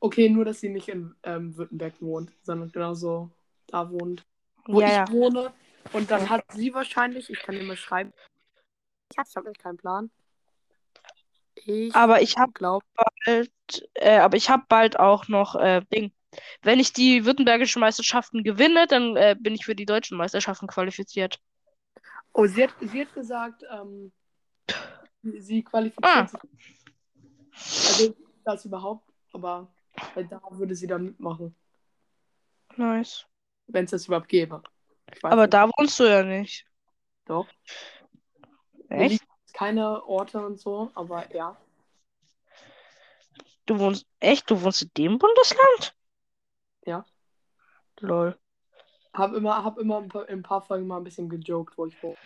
Okay, 0.00 0.28
nur 0.30 0.44
dass 0.44 0.60
sie 0.60 0.70
nicht 0.70 0.88
in 0.88 1.14
ähm, 1.22 1.56
Württemberg 1.56 1.94
wohnt, 2.00 2.32
sondern 2.42 2.72
genauso 2.72 3.30
da 3.66 3.90
wohnt, 3.90 4.22
wo 4.66 4.80
Ja, 4.80 4.88
ich 4.88 4.94
ja. 4.94 5.12
wohne. 5.12 5.52
Und 5.92 6.10
dann 6.10 6.28
hat 6.30 6.44
sie 6.52 6.72
wahrscheinlich, 6.72 7.28
ich 7.30 7.38
kann 7.40 7.54
dir 7.54 7.64
mal 7.64 7.76
schreiben. 7.76 8.12
Ich 9.12 9.18
habe 9.18 9.28
hab 9.48 9.58
keinen 9.58 9.76
Plan. 9.76 10.10
Ich 11.54 11.94
Aber 11.94 12.22
ich 12.22 12.38
habe 12.38 12.52
glaube, 12.52 12.86
bald, 13.24 13.50
äh, 13.94 14.18
aber 14.18 14.36
ich 14.36 14.48
habe 14.48 14.64
bald 14.68 14.98
auch 14.98 15.28
noch 15.28 15.54
äh, 15.56 15.82
Ding. 15.92 16.12
Wenn 16.62 16.78
ich 16.80 16.92
die 16.92 17.24
württembergischen 17.24 17.80
Meisterschaften 17.80 18.44
gewinne, 18.44 18.86
dann 18.86 19.16
äh, 19.16 19.36
bin 19.38 19.54
ich 19.54 19.64
für 19.64 19.74
die 19.74 19.86
deutschen 19.86 20.16
Meisterschaften 20.16 20.66
qualifiziert. 20.68 21.40
oh, 22.32 22.46
sie 22.46 22.62
hat, 22.64 22.74
sie 22.80 23.00
hat 23.02 23.12
gesagt, 23.14 23.62
ähm, 23.70 24.12
sie 25.22 25.62
qualifiziert 25.62 26.04
Ah. 26.04 26.26
sich. 26.28 26.40
Also 27.52 28.16
das 28.44 28.64
überhaupt, 28.64 29.08
aber 29.32 29.68
äh, 30.14 30.24
da 30.24 30.40
würde 30.50 30.74
sie 30.74 30.86
dann 30.86 31.04
mitmachen, 31.04 31.54
Nice. 32.76 33.26
wenn 33.66 33.84
es 33.84 33.90
das 33.90 34.06
überhaupt 34.06 34.28
gäbe. 34.28 34.62
Aber 35.22 35.42
nicht. 35.42 35.54
da 35.54 35.68
wohnst 35.68 35.98
du 35.98 36.04
ja 36.04 36.22
nicht. 36.22 36.66
Doch. 37.24 37.46
Echt? 38.88 39.22
keine 39.52 40.04
Orte 40.06 40.44
und 40.44 40.58
so, 40.58 40.90
aber 40.94 41.32
ja. 41.34 41.56
Du 43.66 43.78
wohnst, 43.78 44.06
echt? 44.18 44.50
Du 44.50 44.62
wohnst 44.62 44.82
in 44.82 44.90
dem 44.96 45.18
Bundesland? 45.18 45.94
Ja. 46.86 47.04
Lol. 48.00 48.38
Hab 49.12 49.34
immer, 49.34 49.62
hab 49.62 49.78
immer 49.78 49.98
ein 49.98 50.08
paar, 50.08 50.28
in 50.28 50.38
ein 50.38 50.42
paar 50.42 50.62
Folgen 50.62 50.86
mal 50.86 50.96
ein 50.96 51.04
bisschen 51.04 51.28
gejoked, 51.28 51.76
wo 51.76 51.86
ich 51.86 52.02
wohne. 52.02 52.16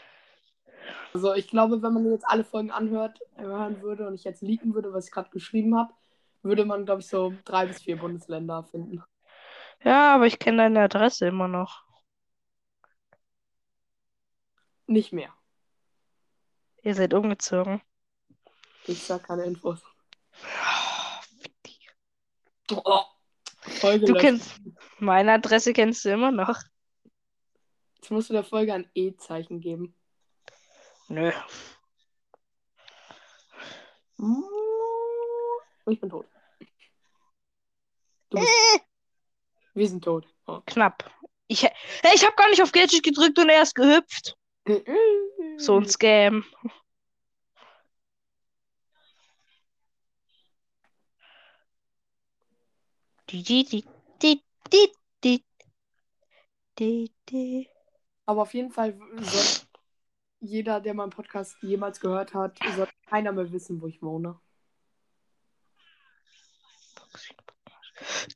Also 1.13 1.35
ich 1.35 1.49
glaube, 1.49 1.83
wenn 1.83 1.93
man 1.93 2.11
jetzt 2.11 2.27
alle 2.27 2.45
Folgen 2.45 2.71
anhört, 2.71 3.19
hören 3.37 3.83
würde 3.83 4.07
und 4.07 4.15
ich 4.15 4.25
jetzt 4.25 4.43
leaken 4.43 4.75
würde, 4.75 4.93
was 4.93 5.07
ich 5.07 5.13
gerade 5.13 5.31
geschrieben 5.31 5.77
habe, 5.77 5.93
würde 6.45 6.65
man, 6.65 6.85
glaube 6.85 7.01
ich, 7.01 7.09
so 7.09 7.35
drei 7.45 7.67
bis 7.67 7.83
vier 7.83 7.97
Bundesländer 7.97 8.65
finden. 8.65 9.03
Ja, 9.83 10.15
aber 10.15 10.27
ich 10.27 10.39
kenne 10.39 10.59
deine 10.59 10.83
Adresse 10.83 11.27
immer 11.27 11.49
noch. 11.49 11.85
Nicht 14.87 15.13
mehr. 15.13 15.33
Ihr 16.83 16.95
seid 16.95 17.15
umgezogen. 17.15 17.81
Ich 18.87 19.03
sag 19.03 19.25
keine 19.25 19.45
Infos. 19.45 19.81
Oh, 22.73 23.01
Oh, 23.83 23.99
Du 23.99 24.15
kennst 24.15 24.61
meine 24.99 25.33
Adresse 25.33 25.73
kennst 25.73 26.05
du 26.05 26.11
immer 26.11 26.31
noch. 26.31 26.61
Jetzt 27.97 28.11
musst 28.11 28.29
du 28.29 28.35
der 28.35 28.45
Folge 28.45 28.75
ein 28.75 28.91
E-Zeichen 28.95 29.61
geben. 29.61 29.95
Nö. 31.09 31.33
Ich 35.87 36.01
bin 36.01 36.11
tot. 36.11 36.27
Bist. 38.41 38.85
Wir 39.75 39.89
sind 39.89 40.05
tot. 40.05 40.27
Oh. 40.47 40.61
Knapp. 40.67 41.11
Ich, 41.47 41.65
ich 41.65 42.25
habe 42.25 42.37
gar 42.37 42.49
nicht 42.49 42.63
auf 42.63 42.73
Gadget 42.73 43.03
gedrückt 43.03 43.39
und 43.39 43.49
er 43.49 43.63
ist 43.63 43.75
gehüpft. 43.75 44.37
So 45.59 45.77
ein 45.77 45.87
Scam. 45.87 46.45
Aber 58.27 58.43
auf 58.43 58.55
jeden 58.55 58.71
Fall 58.71 58.99
soll 59.19 59.67
jeder, 60.41 60.81
der 60.81 60.95
meinen 60.95 61.11
Podcast 61.11 61.57
jemals 61.63 62.01
gehört 62.01 62.35
hat, 62.35 62.59
soll 62.77 62.89
keiner 63.07 63.33
mehr 63.33 63.51
wissen, 63.51 63.81
wo 63.81 63.87
ich 63.87 64.03
wohne. 64.03 64.39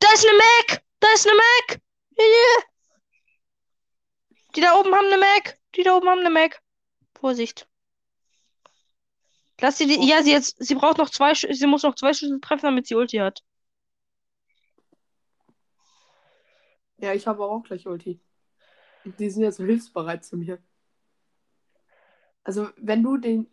Da 0.00 0.12
ist 0.12 0.26
eine 0.26 0.38
Mac! 0.38 0.82
Da 1.00 1.08
ist 1.14 1.26
eine 1.26 1.36
Mac! 1.36 1.80
Hier. 2.16 2.64
Die 4.56 4.60
da 4.60 4.78
oben 4.78 4.94
haben 4.94 5.06
eine 5.06 5.18
Mac! 5.18 5.58
Die 5.74 5.82
da 5.82 5.96
oben 5.96 6.08
haben 6.08 6.20
eine 6.20 6.30
Mac. 6.30 6.60
Vorsicht. 7.18 7.68
Lass 9.60 9.78
sie 9.78 9.86
die. 9.86 10.08
Ja, 10.08 10.22
sie 10.22 10.30
jetzt. 10.30 10.56
Sie 10.58 10.74
braucht 10.74 10.98
noch 10.98 11.10
zwei. 11.10 11.34
Sie 11.34 11.66
muss 11.66 11.82
noch 11.82 11.96
zwei 11.96 12.12
Schüsse 12.12 12.40
treffen, 12.40 12.66
damit 12.66 12.86
sie 12.86 12.94
Ulti 12.94 13.16
hat. 13.18 13.42
Ja, 16.98 17.12
ich 17.12 17.26
habe 17.26 17.44
auch 17.44 17.62
gleich 17.62 17.86
Ulti. 17.86 18.20
Die 19.04 19.30
sind 19.30 19.42
jetzt 19.42 19.56
so 19.56 19.64
hilfsbereit 19.64 20.24
zu 20.24 20.36
mir. 20.36 20.62
Also, 22.44 22.70
wenn 22.76 23.02
du 23.02 23.16
den. 23.16 23.52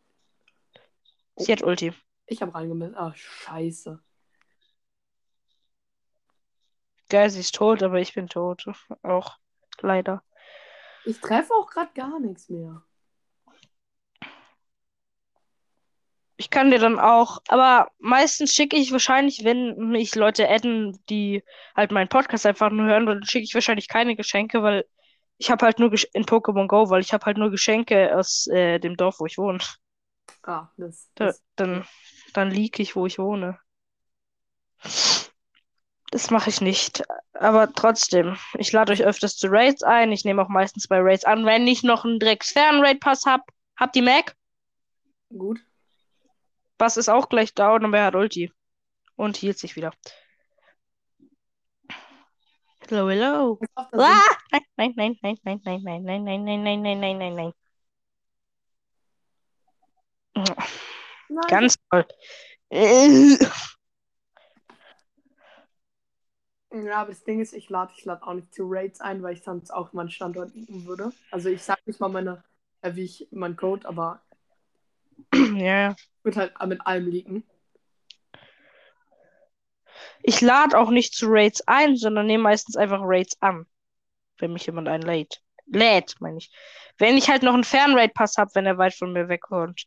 Sie 1.37 1.51
hat 1.51 1.63
Ulti. 1.63 1.93
Ich 2.27 2.41
habe 2.41 2.53
reingemisst. 2.53 2.95
Ah, 2.95 3.13
scheiße. 3.15 4.01
Geil, 7.09 7.29
sie 7.29 7.39
ist 7.39 7.55
tot, 7.55 7.83
aber 7.83 7.99
ich 7.99 8.13
bin 8.13 8.27
tot. 8.27 8.65
Auch. 9.03 9.37
Leider. 9.81 10.23
Ich 11.05 11.19
treffe 11.19 11.53
auch 11.53 11.67
gerade 11.67 11.91
gar 11.93 12.19
nichts 12.19 12.49
mehr. 12.49 12.81
Ich 16.37 16.49
kann 16.49 16.69
dir 16.69 16.79
dann 16.79 16.99
auch, 16.99 17.41
aber 17.47 17.91
meistens 17.97 18.53
schicke 18.53 18.75
ich 18.75 18.91
wahrscheinlich, 18.91 19.45
wenn 19.45 19.77
mich 19.89 20.15
Leute 20.15 20.49
adden, 20.49 20.99
die 21.09 21.43
halt 21.75 21.91
meinen 21.91 22.09
Podcast 22.09 22.45
einfach 22.45 22.69
nur 22.71 22.87
hören, 22.87 23.05
dann 23.05 23.23
schicke 23.23 23.45
ich 23.45 23.53
wahrscheinlich 23.53 23.87
keine 23.87 24.17
Geschenke, 24.17 24.61
weil 24.61 24.85
ich 25.37 25.49
habe 25.49 25.65
halt 25.65 25.79
nur 25.79 25.91
Gesch 25.91 26.07
in 26.13 26.25
Pokémon 26.25 26.67
Go, 26.67 26.89
weil 26.89 27.01
ich 27.01 27.13
habe 27.13 27.25
halt 27.25 27.37
nur 27.37 27.51
Geschenke 27.51 28.17
aus 28.17 28.47
äh, 28.47 28.79
dem 28.79 28.97
Dorf, 28.97 29.19
wo 29.19 29.25
ich 29.25 29.37
wohne. 29.37 29.59
Ah, 30.43 30.67
das. 30.77 31.09
Da, 31.15 31.27
das 31.27 31.43
dann, 31.55 31.85
dann 32.33 32.51
leak 32.51 32.79
ich, 32.79 32.97
wo 32.97 33.05
ich 33.05 33.17
wohne. 33.17 33.57
Das 36.15 36.31
mache 36.31 36.49
ich 36.49 36.61
nicht. 36.61 37.03
Aber 37.33 37.73
trotzdem, 37.73 38.37
ich 38.57 38.71
lade 38.71 38.93
euch 38.93 39.03
öfters 39.03 39.35
zu 39.35 39.47
Raids 39.49 39.83
ein. 39.83 40.13
Ich 40.13 40.23
nehme 40.23 40.41
auch 40.41 40.47
meistens 40.47 40.87
bei 40.87 41.01
Raids 41.01 41.25
an, 41.25 41.45
wenn 41.45 41.67
ich 41.67 41.83
noch 41.83 42.05
einen 42.05 42.19
Drecks-Fern-Raid-Pass 42.19 43.25
hab. 43.25 43.41
Habt 43.75 43.97
ihr 43.97 44.03
Mac? 44.03 44.33
gut. 45.37 45.59
Bass 46.77 46.95
ist 46.95 47.09
auch 47.09 47.27
gleich 47.27 47.53
down, 47.53 47.83
aber 47.83 47.97
er 47.97 48.05
hat 48.05 48.15
Ulti. 48.15 48.49
Und 49.17 49.35
hielt 49.35 49.59
sich 49.59 49.75
wieder. 49.75 49.91
Hello, 52.87 53.09
hello. 53.09 53.59
Pass 53.75 53.87
Ah! 53.91 54.21
Nein, 54.77 54.93
nein, 54.95 55.17
nein, 55.21 55.37
nein, 55.43 55.61
nein, 55.65 55.81
nein, 55.83 56.03
nein, 56.03 56.23
nein, 56.23 56.23
nein, 56.23 56.63
nein, 56.63 56.81
nein, 56.81 56.99
nein, 57.01 57.17
nein, 57.17 57.35
nein. 57.35 57.51
Nein, 61.27 61.47
Ganz 61.49 61.75
toll. 61.89 62.07
Äh, 62.69 63.37
Ja, 66.83 67.01
aber 67.01 67.11
das 67.11 67.23
Ding 67.23 67.39
ist, 67.39 67.53
ich 67.53 67.69
lade 67.69 67.93
ich 67.95 68.03
lad 68.03 68.21
auch 68.23 68.33
nicht 68.33 68.53
zu 68.53 68.63
Raids 68.67 68.99
ein, 68.99 69.23
weil 69.23 69.33
ich 69.33 69.43
sonst 69.43 69.71
auch 69.71 69.93
meinen 69.93 70.09
Standort 70.09 70.53
liegen 70.53 70.85
würde. 70.85 71.11
Also 71.31 71.49
ich 71.49 71.63
sag 71.63 71.79
nicht 71.85 71.99
mal 72.01 72.09
meine, 72.09 72.43
äh, 72.81 72.95
wie 72.95 73.03
ich 73.03 73.27
meinen 73.31 73.55
Code, 73.55 73.87
aber 73.87 74.21
Ja, 75.33 75.95
würde 76.23 76.39
halt 76.39 76.67
mit 76.67 76.85
allem 76.85 77.07
liegen. 77.07 77.43
ich 80.21 80.41
lade 80.41 80.77
auch 80.77 80.89
nicht 80.89 81.13
zu 81.13 81.27
Raids 81.29 81.61
ein, 81.67 81.95
sondern 81.95 82.25
nehme 82.25 82.43
meistens 82.43 82.75
einfach 82.75 82.99
Raids 83.01 83.37
an. 83.41 83.65
Wenn 84.37 84.53
mich 84.53 84.65
jemand 84.65 84.87
einlädt. 84.87 85.41
Lädt, 85.67 86.15
meine 86.19 86.39
ich. 86.39 86.51
Wenn 86.97 87.15
ich 87.15 87.29
halt 87.29 87.43
noch 87.43 87.53
einen 87.53 87.63
Fernraid-Pass 87.63 88.37
habe, 88.37 88.51
wenn 88.53 88.65
er 88.65 88.77
weit 88.77 88.95
von 88.95 89.13
mir 89.13 89.29
wegkommt. 89.29 89.85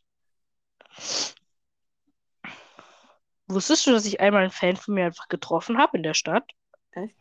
Wusstest 3.47 3.85
du, 3.85 3.91
dass 3.91 4.05
ich 4.05 4.19
einmal 4.21 4.43
einen 4.43 4.51
Fan 4.51 4.75
von 4.75 4.93
mir 4.93 5.05
einfach 5.05 5.27
getroffen 5.27 5.77
habe 5.77 5.97
in 5.97 6.03
der 6.03 6.13
Stadt? 6.13 6.49
Echt? 6.91 7.15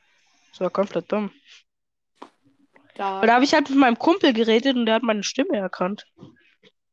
Das 0.50 0.60
war 0.60 0.70
komplett 0.70 1.10
dumm. 1.10 1.30
Da 2.94 3.20
da 3.24 3.34
habe 3.34 3.44
ich 3.44 3.54
halt 3.54 3.70
mit 3.70 3.78
meinem 3.78 3.98
Kumpel 3.98 4.32
geredet 4.32 4.76
und 4.76 4.86
der 4.86 4.96
hat 4.96 5.02
meine 5.02 5.22
Stimme 5.22 5.56
erkannt. 5.56 6.06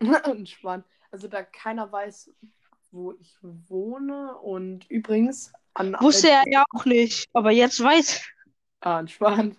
entspannt. 0.23 0.85
Also 1.11 1.27
da 1.27 1.43
keiner 1.43 1.91
weiß, 1.91 2.31
wo 2.91 3.13
ich 3.13 3.35
wohne. 3.41 4.37
Und 4.37 4.89
übrigens, 4.89 5.51
an 5.73 5.95
Wusste 5.99 6.29
er 6.29 6.43
ja 6.47 6.63
auch 6.71 6.85
nicht. 6.85 7.27
Aber 7.33 7.51
jetzt 7.51 7.81
weiß 7.81 8.23
Ah, 8.81 8.99
entspannt. 8.99 9.57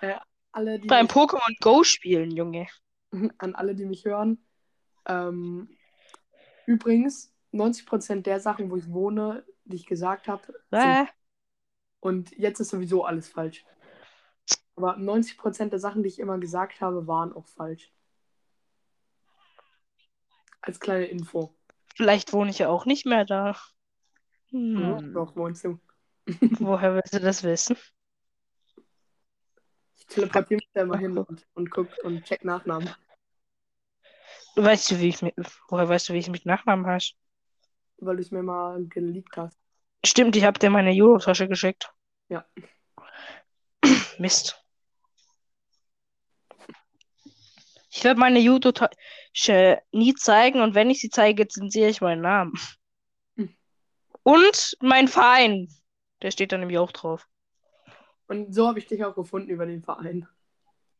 Äh, 0.00 0.14
alle, 0.52 0.78
die 0.78 0.88
beim 0.88 1.06
Pokémon 1.06 1.54
Go 1.60 1.84
spielen, 1.84 2.30
Junge. 2.30 2.66
an 3.38 3.54
alle, 3.54 3.74
die 3.74 3.84
mich 3.84 4.04
hören. 4.04 4.42
Ähm, 5.06 5.68
übrigens, 6.66 7.34
90% 7.52 8.22
der 8.22 8.40
Sachen, 8.40 8.70
wo 8.70 8.76
ich 8.76 8.90
wohne, 8.90 9.44
die 9.64 9.76
ich 9.76 9.86
gesagt 9.86 10.28
habe, 10.28 10.42
sind 10.70 10.80
Äh, 10.80 11.06
Und 12.02 12.36
jetzt 12.36 12.58
ist 12.58 12.70
sowieso 12.70 13.04
alles 13.04 13.28
falsch. 13.28 13.64
Aber 14.74 14.96
90% 14.96 15.72
der 15.72 15.78
Sachen, 15.78 16.02
die 16.02 16.08
ich 16.08 16.18
immer 16.18 16.38
gesagt 16.38 16.80
habe, 16.80 17.06
waren 17.06 17.32
auch 17.32 17.46
falsch. 17.46 17.92
Als 20.60 20.80
kleine 20.80 21.06
Info. 21.06 21.54
vielleicht 21.94 22.32
wohne 22.32 22.50
ich 22.50 22.58
ja 22.58 22.68
auch 22.68 22.86
nicht 22.86 23.06
mehr 23.06 23.24
da. 23.24 23.56
Ja, 24.50 24.98
Hm. 24.98 25.14
Doch, 25.14 25.36
wohnst 25.36 25.64
du. 25.64 25.78
Woher 26.58 26.94
willst 26.96 27.14
du 27.14 27.20
das 27.20 27.44
wissen? 27.44 27.76
Ich 29.94 30.06
teleportiere 30.06 30.58
mich 30.58 30.68
da 30.74 30.82
immer 30.82 30.98
hin 30.98 31.16
und, 31.16 31.46
und 31.54 31.70
guck 31.70 31.88
und 32.02 32.24
check 32.24 32.44
Nachnamen. 32.44 32.90
Weißt 34.56 34.90
du, 34.90 34.98
wie 34.98 35.08
ich 35.08 35.22
mit, 35.22 35.34
woher 35.68 35.88
weißt 35.88 36.08
du, 36.08 36.14
wie 36.14 36.18
ich 36.18 36.28
mit 36.28 36.46
Nachnamen 36.46 36.84
heiße? 36.84 37.14
Weil 37.98 38.16
du 38.16 38.22
es 38.22 38.32
mir 38.32 38.42
mal 38.42 38.84
geleakt 38.86 39.36
hast. 39.36 39.61
Stimmt, 40.04 40.36
ich 40.36 40.44
habe 40.44 40.58
dir 40.58 40.70
meine 40.70 40.90
Euro-Tasche 40.90 41.48
geschickt. 41.48 41.90
Ja. 42.28 42.44
Mist. 44.18 44.58
Ich 47.90 48.04
werde 48.04 48.18
meine 48.18 48.40
Judo-Tasche 48.40 49.82
nie 49.92 50.14
zeigen 50.14 50.60
und 50.60 50.74
wenn 50.74 50.90
ich 50.90 51.00
sie 51.00 51.10
zeige, 51.10 51.46
zensiere 51.46 51.90
ich 51.90 52.00
meinen 52.00 52.22
Namen. 52.22 52.54
Hm. 53.36 53.54
Und 54.22 54.76
mein 54.80 55.08
Verein. 55.08 55.68
Der 56.22 56.30
steht 56.30 56.52
dann 56.52 56.60
nämlich 56.60 56.78
auch 56.78 56.92
drauf. 56.92 57.28
Und 58.28 58.54
so 58.54 58.66
habe 58.66 58.78
ich 58.78 58.86
dich 58.86 59.04
auch 59.04 59.14
gefunden 59.14 59.50
über 59.50 59.66
den 59.66 59.82
Verein. 59.82 60.26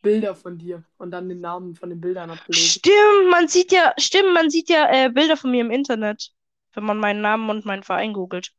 Bilder 0.03 0.35
von 0.35 0.59
dir 0.59 0.85
und 0.99 1.12
dann 1.12 1.29
den 1.29 1.41
Namen 1.41 1.77
von 1.77 1.88
den 1.88 2.01
Bildern 2.01 2.31
abgelegt. 2.31 2.62
Stimmt, 2.62 3.31
man 3.31 3.49
sieht 3.49 3.73
ja, 3.73 3.95
stimmt, 3.99 4.35
man 4.35 4.51
sieht 4.51 4.69
ja 4.69 4.91
äh, 4.93 5.11
Bilder 5.11 5.37
von 5.37 5.51
mir 5.51 5.61
im 5.61 5.71
Internet, 5.71 6.33
wenn 6.75 6.85
man 6.85 6.99
meinen 6.99 7.21
Namen 7.21 7.49
und 7.49 7.65
meinen 7.65 7.85
Verein 7.85 8.12
googelt. 8.12 8.53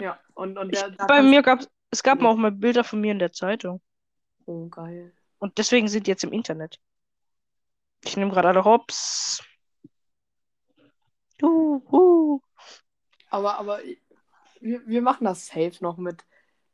Ja, 0.00 0.18
und, 0.34 0.58
und 0.58 0.72
Ich, 0.72 0.80
der, 0.80 0.90
da 0.90 1.06
bei 1.06 1.22
mir 1.22 1.42
gab 1.42 1.60
es 1.90 2.02
gab 2.02 2.20
Ja. 2.20 2.28
auch 2.28 2.36
mal 2.36 2.52
Bilder 2.52 2.84
von 2.84 3.00
mir 3.00 3.12
in 3.12 3.18
der 3.18 3.32
Zeitung. 3.32 3.80
Oh, 4.46 4.68
geil. 4.68 5.12
Und 5.38 5.58
deswegen 5.58 5.88
sind 5.88 6.06
die 6.06 6.10
jetzt 6.10 6.24
im 6.24 6.32
Internet. 6.32 6.78
Ich 8.04 8.16
nehme 8.16 8.30
gerade 8.30 8.48
alle 8.48 8.64
Hops. 8.64 9.42
Juhu. 11.40 12.40
Aber, 13.30 13.58
aber 13.58 13.80
wir, 14.60 14.86
wir 14.86 15.02
machen 15.02 15.24
das 15.24 15.46
safe 15.46 15.76
noch 15.80 15.96
mit. 15.96 16.24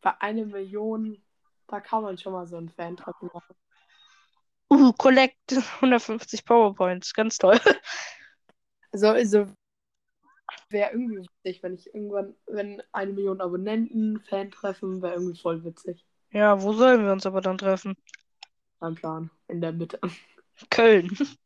Bei 0.01 0.21
einer 0.21 0.45
Million, 0.45 1.23
da 1.67 1.81
kann 1.81 2.03
man 2.03 2.19
schon 2.19 2.33
mal 2.33 2.47
so 2.47 2.57
einen 2.57 2.69
Fan-Treffen 2.69 3.31
machen. 3.33 3.57
Uh, 4.71 4.93
Collect 4.93 5.37
150 5.81 6.45
PowerPoints. 6.45 7.15
Ganz 7.15 7.39
toll. 7.39 7.61
Also, 8.93 9.09
also 9.09 9.47
wäre 10.71 10.93
irgendwie 10.93 11.19
witzig, 11.45 11.63
wenn 11.63 11.75
ich 11.75 11.87
irgendwann, 11.95 12.35
wenn 12.47 12.83
eine 12.93 13.13
Million 13.13 13.41
Abonnenten 13.41 14.21
Fan 14.21 14.51
treffen, 14.51 15.03
wäre 15.03 15.15
irgendwie 15.15 15.41
voll 15.41 15.65
witzig. 15.65 16.05
Ja, 16.31 16.63
wo 16.63 16.73
sollen 16.73 17.05
wir 17.05 17.13
uns 17.13 17.27
aber 17.27 17.41
dann 17.41 17.59
treffen? 17.59 17.97
Mein 18.81 18.95
Plan. 18.95 19.31
In 19.49 19.61
der 19.61 19.73
Mitte. 19.73 20.01
Köln. 20.71 21.11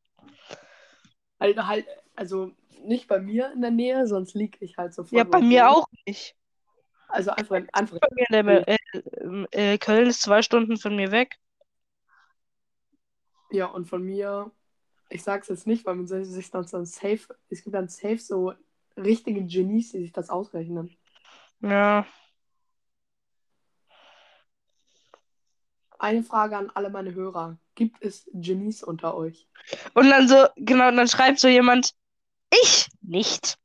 Halt, 1.40 1.56
halt, 1.56 1.86
also 2.16 2.52
nicht 2.84 3.08
bei 3.08 3.18
mir 3.18 3.50
in 3.52 3.62
der 3.62 3.70
Nähe, 3.70 4.06
sonst 4.06 4.34
liege 4.34 4.58
ich 4.60 4.76
halt 4.76 4.94
sofort. 4.94 5.16
Ja, 5.18 5.24
bei 5.24 5.40
mir 5.40 5.70
auch 5.70 5.86
nicht. 6.06 6.36
Also 7.08 7.30
einfach, 7.32 7.56
in- 7.56 7.68
der, 8.26 8.68
äh, 8.68 8.76
äh, 9.52 9.78
Köln 9.78 10.06
ist 10.08 10.22
zwei 10.22 10.42
Stunden 10.42 10.76
von 10.76 10.96
mir 10.96 11.10
weg. 11.10 11.36
Ja, 13.50 13.66
und 13.66 13.86
von 13.88 14.04
mir, 14.04 14.50
ich 15.10 15.22
sag's 15.22 15.48
jetzt 15.48 15.66
nicht, 15.66 15.84
weil 15.86 15.96
man 15.96 16.06
sich 16.06 16.50
dann 16.50 16.66
so 16.66 16.84
safe, 16.84 17.20
es 17.50 17.62
gibt 17.64 17.74
dann 17.74 17.88
safe 17.88 18.18
so 18.18 18.54
richtige 18.96 19.44
Genies, 19.44 19.92
die 19.92 20.00
sich 20.00 20.12
das 20.12 20.31
ausrechnen. 20.31 20.96
Ja. 21.61 22.07
Eine 25.98 26.22
Frage 26.22 26.57
an 26.57 26.70
alle 26.74 26.90
meine 26.90 27.14
Hörer. 27.14 27.59
Gibt 27.74 28.03
es 28.03 28.29
Genies 28.33 28.83
unter 28.83 29.14
euch? 29.14 29.48
Und 29.94 30.09
dann 30.09 30.29
so, 30.29 30.46
genau, 30.57 30.88
und 30.88 30.96
dann 30.96 31.09
schreibt 31.09 31.38
so 31.38 31.48
jemand, 31.48 31.94
ich 32.50 32.88
nicht. 33.03 33.59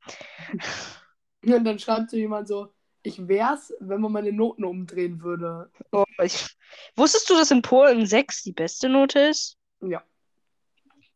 Und 1.44 1.64
dann 1.64 1.78
schreibt 1.78 2.10
so 2.10 2.16
jemand 2.16 2.48
so, 2.48 2.74
ich 3.02 3.28
wär's, 3.28 3.72
wenn 3.78 4.00
man 4.00 4.10
meine 4.10 4.32
Noten 4.32 4.64
umdrehen 4.64 5.22
würde. 5.22 5.70
Oh, 5.92 6.04
ich... 6.20 6.56
Wusstest 6.96 7.30
du, 7.30 7.34
dass 7.34 7.52
in 7.52 7.62
Polen 7.62 8.04
6 8.04 8.42
die 8.42 8.52
beste 8.52 8.88
Note 8.88 9.20
ist? 9.20 9.56
Ja. 9.80 10.02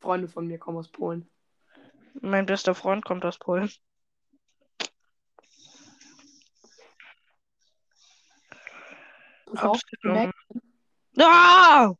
Freunde 0.00 0.28
von 0.28 0.46
mir 0.46 0.58
kommen 0.58 0.78
aus 0.78 0.88
Polen. 0.88 1.28
Mein 2.20 2.46
bester 2.46 2.76
Freund 2.76 3.04
kommt 3.04 3.24
aus 3.24 3.38
Polen. 3.38 3.70
Absolut. 9.54 10.30
Ah! 11.18 11.92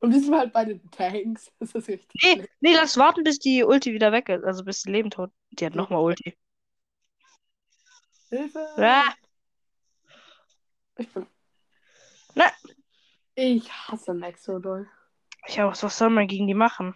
Und 0.00 0.12
wir 0.12 0.20
sind 0.20 0.34
halt 0.36 0.52
bei 0.52 0.64
den 0.64 0.90
Tanks. 0.90 1.50
Das 1.58 1.74
ist 1.74 1.88
richtig. 1.88 2.20
Nee, 2.22 2.34
schlecht. 2.34 2.50
nee, 2.60 2.74
lass 2.74 2.96
warten, 2.96 3.24
bis 3.24 3.38
die 3.38 3.64
Ulti 3.64 3.92
wieder 3.92 4.12
weg 4.12 4.28
ist. 4.28 4.44
Also 4.44 4.64
bis 4.64 4.82
die 4.82 4.92
Leben 4.92 5.10
tot. 5.10 5.30
Die 5.52 5.66
hat 5.66 5.74
nochmal 5.74 6.02
Ulti. 6.02 6.36
Hilfe! 8.28 8.68
Ah, 8.78 9.14
Ich 10.98 11.08
bin. 11.12 11.26
Na. 12.34 12.44
Ich 13.34 13.70
hasse 13.70 14.14
Max 14.14 14.44
so 14.44 14.58
doll. 14.58 14.88
ja, 15.48 15.66
was, 15.68 15.82
was 15.82 15.96
soll 15.98 16.10
man 16.10 16.26
gegen 16.26 16.46
die 16.46 16.54
machen? 16.54 16.94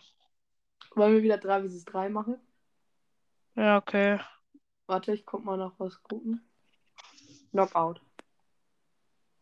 Wollen 0.94 1.14
wir 1.14 1.22
wieder 1.22 1.38
3 1.38 1.68
vs 1.68 1.84
3 1.84 2.08
machen? 2.08 2.36
Ja, 3.54 3.76
okay. 3.78 4.18
Warte, 4.86 5.12
ich 5.12 5.24
guck 5.24 5.44
mal 5.44 5.56
nach 5.56 5.74
was 5.78 6.02
Guten. 6.02 6.42
Knockout. 7.52 8.00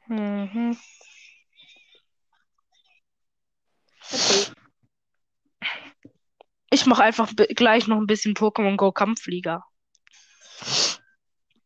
Mhm. 0.08 0.76
Okay. 4.10 4.52
Ich 6.70 6.86
mache 6.86 7.02
einfach 7.02 7.30
gleich 7.34 7.86
noch 7.86 7.96
ein 7.96 8.06
bisschen 8.06 8.34
Pokémon 8.34 8.76
Go 8.76 8.92
Kampfflieger. 8.92 9.64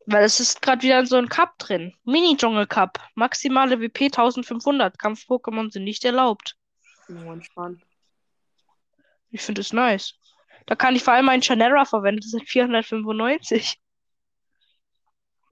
Weil 0.07 0.25
es 0.25 0.41
ist 0.41 0.63
gerade 0.63 0.83
wieder 0.83 1.05
so 1.07 1.17
ein 1.17 1.29
Cup 1.29 1.59
drin. 1.59 1.95
Mini-Dschungel 2.05 2.67
Cup. 2.67 2.99
Maximale 3.15 3.81
WP 3.81 4.07
1500. 4.07 4.99
Kampf-Pokémon 4.99 5.71
sind 5.71 5.85
nicht 5.85 6.05
erlaubt. 6.05 6.57
Entspannt. 7.09 7.85
Ich 9.31 9.43
finde 9.43 9.61
es 9.61 9.73
nice. 9.73 10.15
Da 10.67 10.75
kann 10.75 10.97
ich 10.97 11.03
vor 11.03 11.15
allem 11.15 11.29
einen 11.29 11.43
Chanera 11.43 11.85
verwenden. 11.85 12.21
Das 12.21 12.31
sind 12.31 12.49
495. 12.49 13.79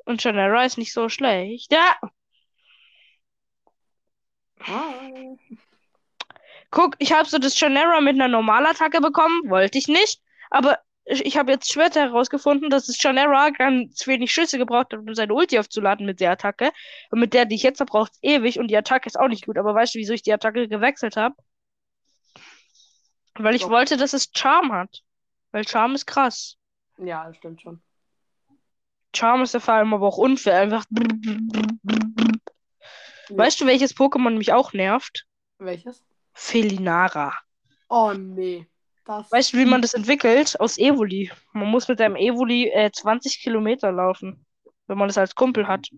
Und 0.04 0.22
Chanera 0.22 0.64
ist 0.64 0.78
nicht 0.78 0.92
so 0.92 1.08
schlecht. 1.08 1.72
Ja, 1.72 1.96
Hi. 4.62 5.36
guck, 6.70 6.94
ich 6.98 7.12
habe 7.12 7.28
so 7.28 7.38
das 7.38 7.54
Chanera 7.54 8.00
mit 8.00 8.14
einer 8.14 8.28
Normalattacke 8.28 9.00
bekommen. 9.00 9.48
Wollte 9.48 9.78
ich 9.78 9.88
nicht. 9.88 10.20
Aber 10.50 10.78
ich, 11.04 11.24
ich 11.24 11.36
habe 11.36 11.52
jetzt 11.52 11.72
später 11.72 12.00
herausgefunden, 12.00 12.70
dass 12.70 12.86
das 12.86 12.96
Chanera 12.96 13.50
ganz 13.50 14.06
wenig 14.06 14.32
Schüsse 14.32 14.58
gebraucht 14.58 14.92
hat, 14.92 15.00
um 15.00 15.14
seine 15.14 15.34
Ulti 15.34 15.58
aufzuladen 15.58 16.06
mit 16.06 16.20
der 16.20 16.32
Attacke. 16.32 16.72
Und 17.10 17.20
mit 17.20 17.34
der, 17.34 17.46
die 17.46 17.56
ich 17.56 17.62
jetzt 17.62 17.80
habe, 17.80 17.90
braucht 17.90 18.12
ewig. 18.22 18.58
Und 18.58 18.68
die 18.68 18.76
Attacke 18.76 19.06
ist 19.06 19.18
auch 19.18 19.28
nicht 19.28 19.46
gut. 19.46 19.58
Aber 19.58 19.74
weißt 19.74 19.94
du, 19.94 19.98
wieso 19.98 20.12
ich 20.12 20.22
die 20.22 20.32
Attacke 20.32 20.68
gewechselt 20.68 21.16
habe? 21.16 21.34
Weil 23.34 23.54
ich 23.54 23.62
Doch. 23.62 23.70
wollte, 23.70 23.96
dass 23.96 24.12
es 24.12 24.30
Charm 24.34 24.72
hat. 24.72 25.02
Weil 25.52 25.66
Charm 25.66 25.94
ist 25.94 26.06
krass. 26.06 26.56
Ja, 26.98 27.26
das 27.26 27.36
stimmt 27.36 27.62
schon. 27.62 27.80
Charm 29.14 29.42
ist 29.42 29.54
ja 29.54 29.60
vor 29.60 29.74
allem 29.74 29.94
aber 29.94 30.06
auch 30.06 30.18
unfair. 30.18 30.60
Einfach. 30.60 30.84
Weißt 33.36 33.60
du, 33.60 33.66
welches 33.66 33.96
Pokémon 33.96 34.36
mich 34.36 34.52
auch 34.52 34.72
nervt? 34.72 35.26
Welches? 35.58 36.02
Felinara. 36.32 37.34
Oh 37.88 38.12
nee. 38.12 38.66
Das 39.04 39.30
Weißt 39.32 39.52
du, 39.52 39.58
wie 39.58 39.64
man 39.64 39.82
das 39.82 39.94
entwickelt? 39.94 40.58
Aus 40.60 40.78
Evoli. 40.78 41.30
Man 41.52 41.68
muss 41.68 41.88
mit 41.88 42.00
einem 42.00 42.16
Evoli 42.16 42.68
äh, 42.68 42.90
20 42.92 43.40
Kilometer 43.42 43.90
laufen, 43.92 44.44
wenn 44.86 44.98
man 44.98 45.08
das 45.08 45.18
als 45.18 45.34
Kumpel 45.34 45.66
hat. 45.66 45.88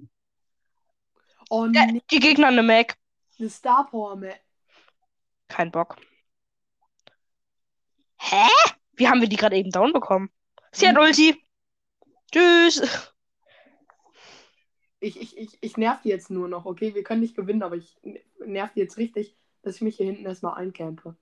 Oh 1.51 1.67
Ja, 1.73 1.87
nee. 1.87 2.01
die 2.11 2.21
Gegner 2.21 2.49
eine 2.49 2.63
Mac. 2.63 2.97
Eine 3.39 3.51
Star 3.51 3.87
Power 3.91 4.17
Map. 4.17 4.41
Kein 5.49 5.71
Bock. 5.71 5.97
Hä? 8.19 8.47
Wie 8.95 9.09
haben 9.09 9.21
wir 9.21 9.29
die 9.29 9.37
gerade 9.37 9.57
eben 9.57 9.71
down 9.71 9.93
bekommen? 9.93 10.31
Sie 10.73 10.89
hat 10.89 10.97
Hm. 10.97 11.03
Ulti. 11.03 11.45
Tschüss. 12.33 13.12
Ich, 15.03 15.21
ich, 15.21 15.37
ich, 15.37 15.59
ich 15.61 15.77
nerv 15.77 16.01
die 16.03 16.11
jetzt 16.11 16.31
nur 16.31 16.47
noch, 16.47 16.65
okay? 16.65 16.95
Wir 16.95 17.03
können 17.03 17.23
nicht 17.23 17.35
gewinnen, 17.35 17.65
aber 17.65 17.75
ich 17.75 17.99
nerv 18.39 18.73
die 18.73 18.79
jetzt 18.79 18.99
richtig, 18.99 19.37
dass 19.63 19.75
ich 19.75 19.81
mich 19.81 19.97
hier 19.97 20.07
hinten 20.07 20.25
erstmal 20.25 20.55
eincampe. 20.55 21.17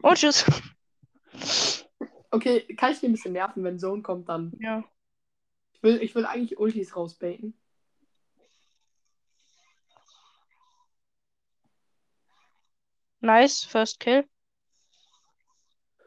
Und 0.00 0.16
tschüss. 0.16 0.46
Okay, 2.30 2.62
kann 2.76 2.92
ich 2.92 3.00
die 3.00 3.06
ein 3.06 3.12
bisschen 3.12 3.34
nerven, 3.34 3.64
wenn 3.64 3.78
Zone 3.78 4.00
kommt, 4.00 4.30
dann. 4.30 4.56
Ja. 4.60 4.82
Ich 5.74 5.82
will, 5.82 6.02
ich 6.02 6.14
will 6.14 6.24
eigentlich 6.24 6.58
Ultis 6.58 6.96
rausbaiten. 6.96 7.52
Nice. 13.20 13.62
First 13.64 14.00
Kill. 14.00 14.26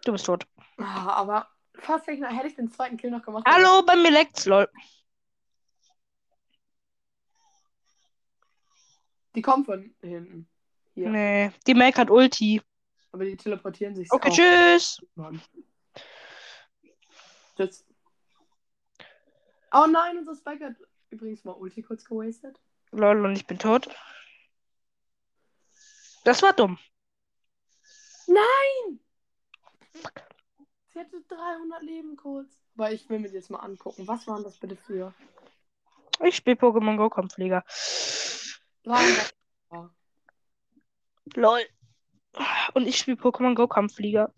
Du 0.06 0.14
bist 0.14 0.26
tot. 0.26 0.48
Ah, 0.78 1.14
aber 1.14 1.48
fast 1.82 2.08
hätte 2.08 2.18
ich, 2.26 2.38
hätte 2.38 2.48
ich 2.48 2.56
den 2.56 2.70
zweiten 2.70 2.98
Kill 2.98 3.12
noch 3.12 3.24
gemacht. 3.24 3.46
Hallo, 3.48 3.84
bei 3.86 3.96
mir 3.96 4.12
leckt's, 4.12 4.46
lol. 4.46 4.68
Die 9.36 9.42
kommen 9.42 9.66
von 9.66 9.94
hinten. 10.02 10.50
Hier. 10.96 11.10
Nee, 11.10 11.52
die 11.68 11.74
Mac 11.74 11.98
hat 11.98 12.10
Ulti. 12.10 12.62
Aber 13.12 13.26
die 13.26 13.38
teleportieren 13.38 13.96
sich 13.96 14.12
Okay, 14.12 14.30
auch. 14.30 14.36
tschüss. 14.36 15.00
Mann. 15.16 15.42
Tschüss. 17.56 17.86
Oh 19.72 19.86
nein, 19.88 20.18
unser 20.18 20.36
Spike 20.36 20.66
hat 20.66 20.76
übrigens 21.10 21.44
mal 21.44 21.54
Ulti 21.54 21.82
kurz 21.84 22.04
gewastet. 22.06 22.60
Lol, 22.92 23.24
und 23.26 23.36
ich 23.36 23.46
bin 23.46 23.60
tot. 23.60 23.88
Das 26.24 26.42
war 26.42 26.54
dumm. 26.54 26.78
Nein! 28.28 29.00
Sie 30.92 31.00
hatte 31.00 31.22
300 31.28 31.84
Leben 31.84 32.16
kurz. 32.16 32.50
Aber 32.76 32.92
ich 32.92 33.08
will 33.10 33.20
mir 33.20 33.26
das 33.26 33.34
jetzt 33.34 33.52
mal 33.52 33.60
angucken. 33.60 34.08
Was 34.08 34.28
waren 34.28 34.44
das 34.44 34.58
bitte 34.58 34.76
für 34.76 35.14
Ich 36.24 36.36
spiele 36.38 36.56
Pokémon 36.56 36.98
Go 36.98 37.10
Kampfflieger. 37.10 37.64
300? 38.84 39.36
Ja. 39.72 39.90
Lol. 41.36 41.62
Und 42.74 42.88
ich 42.88 42.98
spiele 42.98 43.18
Pokémon 43.18 43.54
Go 43.56 43.68
Kampfflieger. 43.68 44.34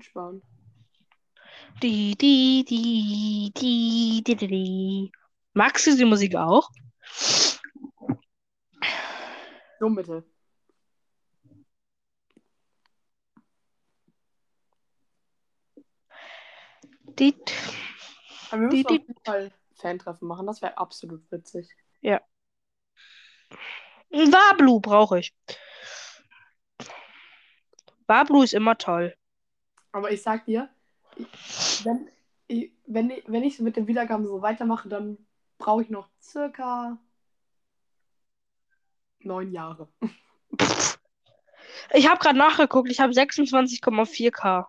Sparen. 0.00 0.42
Die, 1.82 2.16
die, 2.16 2.64
die, 2.68 3.52
die, 3.56 4.22
die, 4.24 4.36
die. 4.36 5.12
Magst 5.54 5.86
du 5.86 5.96
die 5.96 6.04
Musik 6.04 6.34
auch? 6.36 6.70
So 9.78 9.90
bitte. 9.90 10.24
Die, 17.18 17.34
Aber 18.50 18.62
wir 18.62 18.68
Die- 18.68 18.76
müssen 18.78 18.86
auf 18.86 18.92
jeden 18.92 19.24
Fall 19.24 19.52
Fan-Treffen 19.76 20.26
machen. 20.28 20.46
Das 20.46 20.62
wäre 20.62 20.78
absolut 20.78 21.30
witzig. 21.30 21.68
ein 24.14 24.30
Wablu 24.30 24.78
brauche 24.80 25.20
ich. 25.20 25.34
Wablu 28.06 28.42
ist 28.42 28.52
immer 28.52 28.76
toll. 28.76 29.16
Aber 29.92 30.10
ich 30.10 30.22
sag 30.22 30.44
dir, 30.44 30.68
ich- 31.16 31.84
wenn 31.84 32.10
ich, 32.46 32.72
wenn 32.86 33.08
ich, 33.10 33.24
wenn 33.26 33.42
ich 33.42 33.58
mit 33.60 33.76
den 33.76 33.86
Wiedergaben 33.86 34.26
so 34.26 34.42
weitermache, 34.42 34.88
dann 34.88 35.16
brauche 35.58 35.82
ich 35.82 35.88
noch 35.88 36.08
circa 36.20 36.98
neun 39.20 39.50
Jahre. 39.52 39.88
Ich 41.94 42.08
habe 42.08 42.18
gerade 42.20 42.38
nachgeguckt, 42.38 42.90
ich 42.90 43.00
habe 43.00 43.12
26,4k 43.14 44.66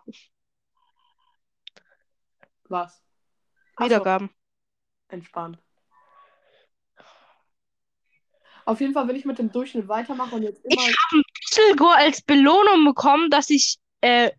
Was? 2.68 3.02
Ach 3.76 3.84
so, 3.84 3.84
Wiedergaben. 3.86 4.30
entspannt. 5.08 5.58
Auf 8.66 8.80
jeden 8.80 8.94
Fall, 8.94 9.06
wenn 9.08 9.16
ich 9.16 9.26
mit 9.26 9.38
dem 9.38 9.52
Durchschnitt 9.52 9.88
weitermache 9.88 10.36
und 10.36 10.42
jetzt 10.42 10.64
immer. 10.64 10.82
Düsseldorf 11.50 11.96
als 11.96 12.22
Belohnung 12.22 12.84
bekommen, 12.84 13.28
dass 13.30 13.50
ich 13.50 13.76
äh, 14.00 14.30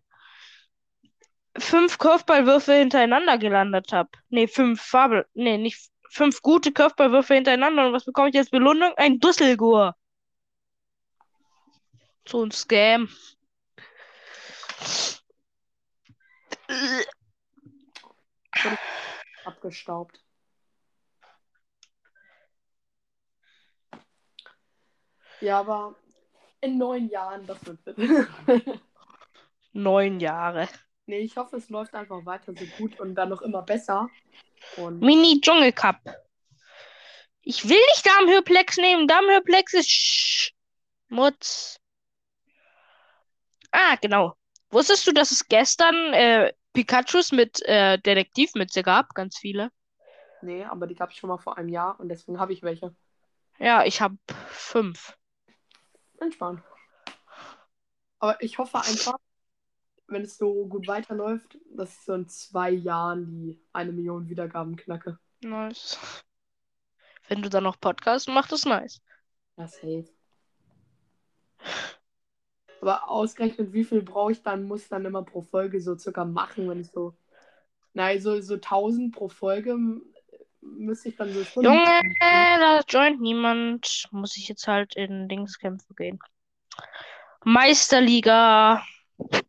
fünf 1.56 1.98
Curveballwürfe 1.98 2.74
hintereinander 2.74 3.38
gelandet 3.38 3.92
habe. 3.92 4.10
Nee, 4.28 4.48
fünf 4.48 4.82
Farbe. 4.82 5.26
Nee, 5.34 5.58
nicht 5.58 5.90
fünf 6.10 6.42
gute 6.42 6.72
Curveballwürfe 6.72 7.34
hintereinander. 7.34 7.86
Und 7.86 7.92
was 7.92 8.04
bekomme 8.04 8.30
ich 8.30 8.36
als 8.36 8.50
Belohnung? 8.50 8.92
Ein 8.96 9.20
Düsseldorf. 9.20 9.94
So 12.28 12.44
ein 12.44 12.50
Scam. 12.50 13.08
Abgestaubt. 19.44 20.20
Ja, 25.40 25.60
aber 25.60 25.94
in 26.60 26.78
neun 26.78 27.08
Jahren, 27.08 27.46
das 27.46 27.58
wird 27.66 27.80
fit. 27.82 27.96
Neun 29.72 30.20
Jahre. 30.20 30.68
nee, 31.04 31.18
ich 31.18 31.36
hoffe, 31.36 31.56
es 31.56 31.68
läuft 31.68 31.94
einfach 31.94 32.24
weiter 32.24 32.54
so 32.56 32.64
gut 32.78 32.98
und 32.98 33.14
dann 33.14 33.28
noch 33.28 33.42
immer 33.42 33.62
besser. 33.62 34.08
Und 34.76 35.00
Mini 35.00 35.40
Dschungel 35.40 35.72
Cup. 35.72 36.00
Ich 37.42 37.68
will 37.68 37.78
nicht 37.94 38.06
Darmhöheplex 38.06 38.78
nehmen. 38.78 39.06
Darmhöheplex 39.06 39.74
ist 39.74 39.90
Schmutz. 39.90 41.78
Ah, 43.70 43.96
genau. 44.00 44.34
Wusstest 44.70 45.06
du, 45.06 45.12
dass 45.12 45.30
es 45.30 45.46
gestern 45.46 45.94
äh, 46.14 46.52
Pikachus 46.76 47.32
mit 47.32 47.62
äh, 47.62 47.98
Detektivmütze 47.98 48.82
gab? 48.82 49.14
Ganz 49.14 49.38
viele. 49.38 49.70
nee, 50.42 50.62
aber 50.62 50.86
die 50.86 50.94
gab 50.94 51.10
es 51.10 51.16
schon 51.16 51.28
mal 51.28 51.38
vor 51.38 51.56
einem 51.56 51.70
Jahr 51.70 51.98
und 51.98 52.10
deswegen 52.10 52.38
habe 52.38 52.52
ich 52.52 52.62
welche. 52.62 52.94
Ja, 53.58 53.82
ich 53.82 54.02
habe 54.02 54.18
fünf. 54.48 55.16
Entspannt. 56.20 56.62
Aber 58.18 58.42
ich 58.42 58.58
hoffe 58.58 58.76
einfach, 58.76 59.16
wenn 60.06 60.20
es 60.20 60.36
so 60.36 60.66
gut 60.66 60.86
weiterläuft, 60.86 61.56
dass 61.70 61.94
ich 61.94 62.04
so 62.04 62.12
in 62.12 62.28
zwei 62.28 62.70
Jahren 62.70 63.30
die 63.30 63.58
eine 63.72 63.92
Million 63.92 64.28
Wiedergaben 64.28 64.76
knacke. 64.76 65.18
Nice. 65.40 65.98
Wenn 67.28 67.40
du 67.40 67.48
dann 67.48 67.64
noch 67.64 67.80
Podcast 67.80 68.28
machst, 68.28 68.52
ist 68.52 68.66
nice. 68.66 69.00
Ja, 69.56 69.66
safe. 69.66 70.08
Aber 72.86 73.10
ausgerechnet, 73.10 73.72
wie 73.72 73.82
viel 73.82 74.00
brauche 74.00 74.30
ich 74.30 74.44
dann, 74.44 74.62
muss 74.62 74.82
ich 74.82 74.88
dann 74.88 75.04
immer 75.04 75.24
pro 75.24 75.42
Folge 75.42 75.80
so 75.80 75.98
circa 75.98 76.24
machen, 76.24 76.68
wenn 76.68 76.80
ich 76.80 76.88
so. 76.92 77.14
Nein, 77.94 78.20
so, 78.20 78.40
so 78.40 78.54
1000 78.54 79.12
pro 79.12 79.28
Folge 79.28 79.76
müsste 80.60 81.08
ich 81.08 81.16
dann 81.16 81.32
so 81.32 81.42
Stunden. 81.42 81.72
Junge, 81.72 82.00
da 82.20 82.80
joint 82.88 83.20
niemand. 83.20 84.06
Muss 84.12 84.36
ich 84.36 84.46
jetzt 84.46 84.68
halt 84.68 84.94
in 84.94 85.26
Dingskämpfe 85.26 85.94
gehen. 85.94 86.20
Meisterliga 87.44 88.84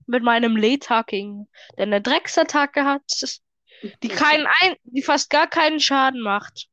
mit 0.08 0.23
meinem 0.23 0.56
Letaking, 0.56 1.47
der 1.78 1.84
eine 1.84 2.02
Drecksattacke 2.02 2.86
hat, 2.86 3.04
die 4.02 4.08
keinen 4.08 4.47
ein, 4.62 4.78
die 4.86 5.04
fast 5.04 5.30
gar 5.30 5.45
keinen 5.45 5.80
Schaden 5.80 6.21
macht. 6.21 6.69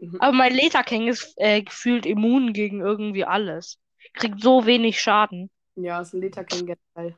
Mhm. 0.00 0.20
Aber 0.20 0.32
mein 0.32 0.54
Letaking 0.54 1.06
ist 1.06 1.34
äh, 1.36 1.62
gefühlt 1.62 2.04
immun 2.04 2.52
gegen 2.52 2.80
irgendwie 2.80 3.24
alles. 3.24 3.78
Kriegt 4.14 4.40
so 4.40 4.66
wenig 4.66 5.00
Schaden. 5.00 5.50
Ja, 5.74 6.00
ist 6.00 6.12
ein 6.12 6.20
Letaking 6.20 6.66
generell. 6.66 7.16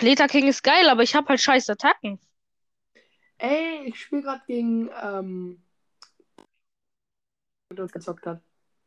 Letaking 0.00 0.48
ist 0.48 0.62
geil, 0.62 0.88
aber 0.88 1.02
ich 1.02 1.14
habe 1.14 1.28
halt 1.28 1.40
scheiß 1.40 1.70
Attacken. 1.70 2.18
Ey, 3.38 3.84
ich 3.86 4.00
spiele 4.00 4.22
gerade 4.22 4.42
gegen, 4.46 4.90
ähm, 5.02 5.62
mit 7.68 7.80
uns 7.80 7.92
gezockt 7.92 8.26
hat. 8.26 8.40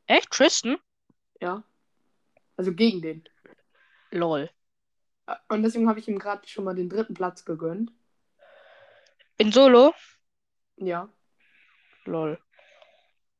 Echt, 0.08 0.32
Tristan? 0.32 0.78
Ja. 1.42 1.64
Also 2.56 2.74
gegen 2.74 3.02
den. 3.02 3.24
Lol. 4.12 4.50
Äh, 5.28 5.36
Und 5.50 5.64
deswegen 5.64 5.88
habe 5.88 6.00
ich 6.00 6.08
ihm 6.08 6.18
gerade 6.18 6.48
schon 6.48 6.64
mal 6.64 6.76
den 6.76 6.90
dritten 6.90 7.14
Platz 7.14 7.46
gegönnt. 7.46 7.92
In 9.38 9.52
Solo? 9.52 9.94
Ja. 10.78 11.10
Lol. 12.06 12.40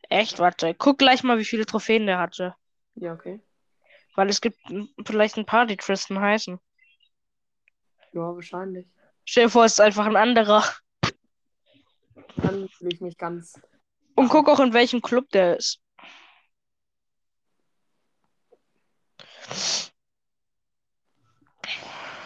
Echt, 0.10 0.40
warte. 0.40 0.76
Guck 0.76 1.00
gleich 1.00 1.24
mal, 1.24 1.40
wie 1.40 1.46
viele 1.46 1.66
Trophäen 1.66 2.06
der 2.06 2.20
hatte. 2.20 2.56
Ja, 2.96 3.14
okay. 3.14 3.42
Weil 4.18 4.30
es 4.30 4.42
gibt 4.42 4.58
vielleicht 5.06 5.38
ein 5.38 5.46
paar, 5.46 5.68
die 5.68 5.78
Tristan 5.78 6.20
heißen. 6.20 6.60
Ja, 8.14 8.34
wahrscheinlich. 8.34 8.88
Stell 9.26 9.44
dir 9.44 9.50
vor, 9.52 9.66
es 9.66 9.74
ist 9.74 9.80
einfach 9.80 10.08
ein 10.08 10.16
anderer. 10.16 10.64
Dann 12.38 12.68
will 12.80 12.94
ich 12.94 13.00
mich 13.00 13.16
ganz. 13.16 13.62
Und 14.16 14.30
guck 14.30 14.50
auch, 14.50 14.60
in 14.60 14.74
welchem 14.74 15.04
Club 15.04 15.30
der 15.30 15.58
ist. 15.58 15.84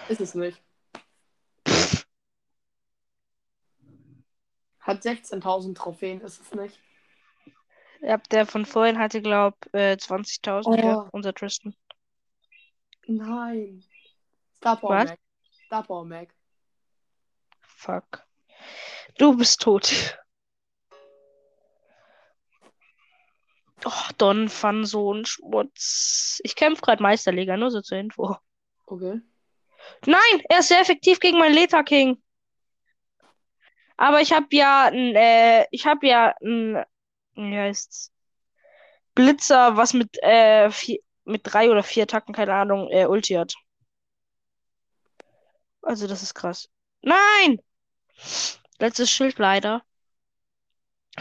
Ist 0.08 0.22
es 0.22 0.34
nicht. 0.34 0.62
Hat 4.80 5.02
16.000 5.02 5.76
Trophäen, 5.76 6.22
ist 6.22 6.40
es 6.40 6.54
nicht. 6.54 6.80
Ja, 8.02 8.18
der 8.18 8.46
von 8.48 8.66
vorhin 8.66 8.98
hatte, 8.98 9.22
glaub, 9.22 9.56
äh, 9.74 9.96
20.000, 9.96 10.66
Oh. 10.68 10.76
ja, 10.76 11.10
unser 11.12 11.34
Tristan. 11.34 11.76
Nein. 13.08 13.84
Star 14.58 14.78
Power? 14.78 15.06
Mac. 15.06 15.20
Star 15.66 15.84
Power 15.84 16.06
Mac. 16.06 16.34
Fuck. 17.62 18.26
Du 19.18 19.36
bist 19.38 19.62
tot. 19.62 20.18
Oh, 23.86 24.10
Don 24.18 24.50
Fan, 24.50 24.86
so 24.86 25.14
ein 25.14 25.26
Schmutz. 25.26 26.40
Ich 26.44 26.56
kämpfe 26.56 26.82
gerade 26.82 27.02
Meisterliga, 27.02 27.58
nur 27.58 27.72
so 27.72 27.82
zur 27.82 27.98
Info. 27.98 28.36
Okay. 28.86 29.22
Nein, 30.06 30.42
er 30.50 30.60
ist 30.60 30.68
sehr 30.68 30.80
effektiv 30.80 31.20
gegen 31.20 31.40
meinen 31.40 31.56
Leta 31.56 31.82
King. 31.82 32.22
Aber 33.98 34.22
ich 34.22 34.34
habe 34.34 34.48
ja 34.52 34.86
ein, 34.86 35.16
äh, 35.16 35.66
ich 35.72 35.86
habe 35.88 36.08
ja 36.08 36.36
ein, 36.42 36.84
wie 37.36 37.58
heißt's? 37.58 38.12
Blitzer, 39.16 39.78
was 39.78 39.94
mit, 39.94 40.22
äh, 40.24 40.72
vier, 40.72 41.00
mit 41.26 41.42
drei 41.44 41.70
oder 41.70 41.84
vier 41.84 42.04
Attacken, 42.04 42.34
keine 42.34 42.54
Ahnung, 42.54 42.90
äh, 42.90 43.06
Ulti 43.06 43.34
hat. 43.34 43.54
Also, 45.82 46.08
das 46.08 46.24
ist 46.24 46.34
krass. 46.34 46.70
Nein! 47.02 47.62
Letztes 48.80 49.10
Schild 49.12 49.38
leider. 49.40 49.84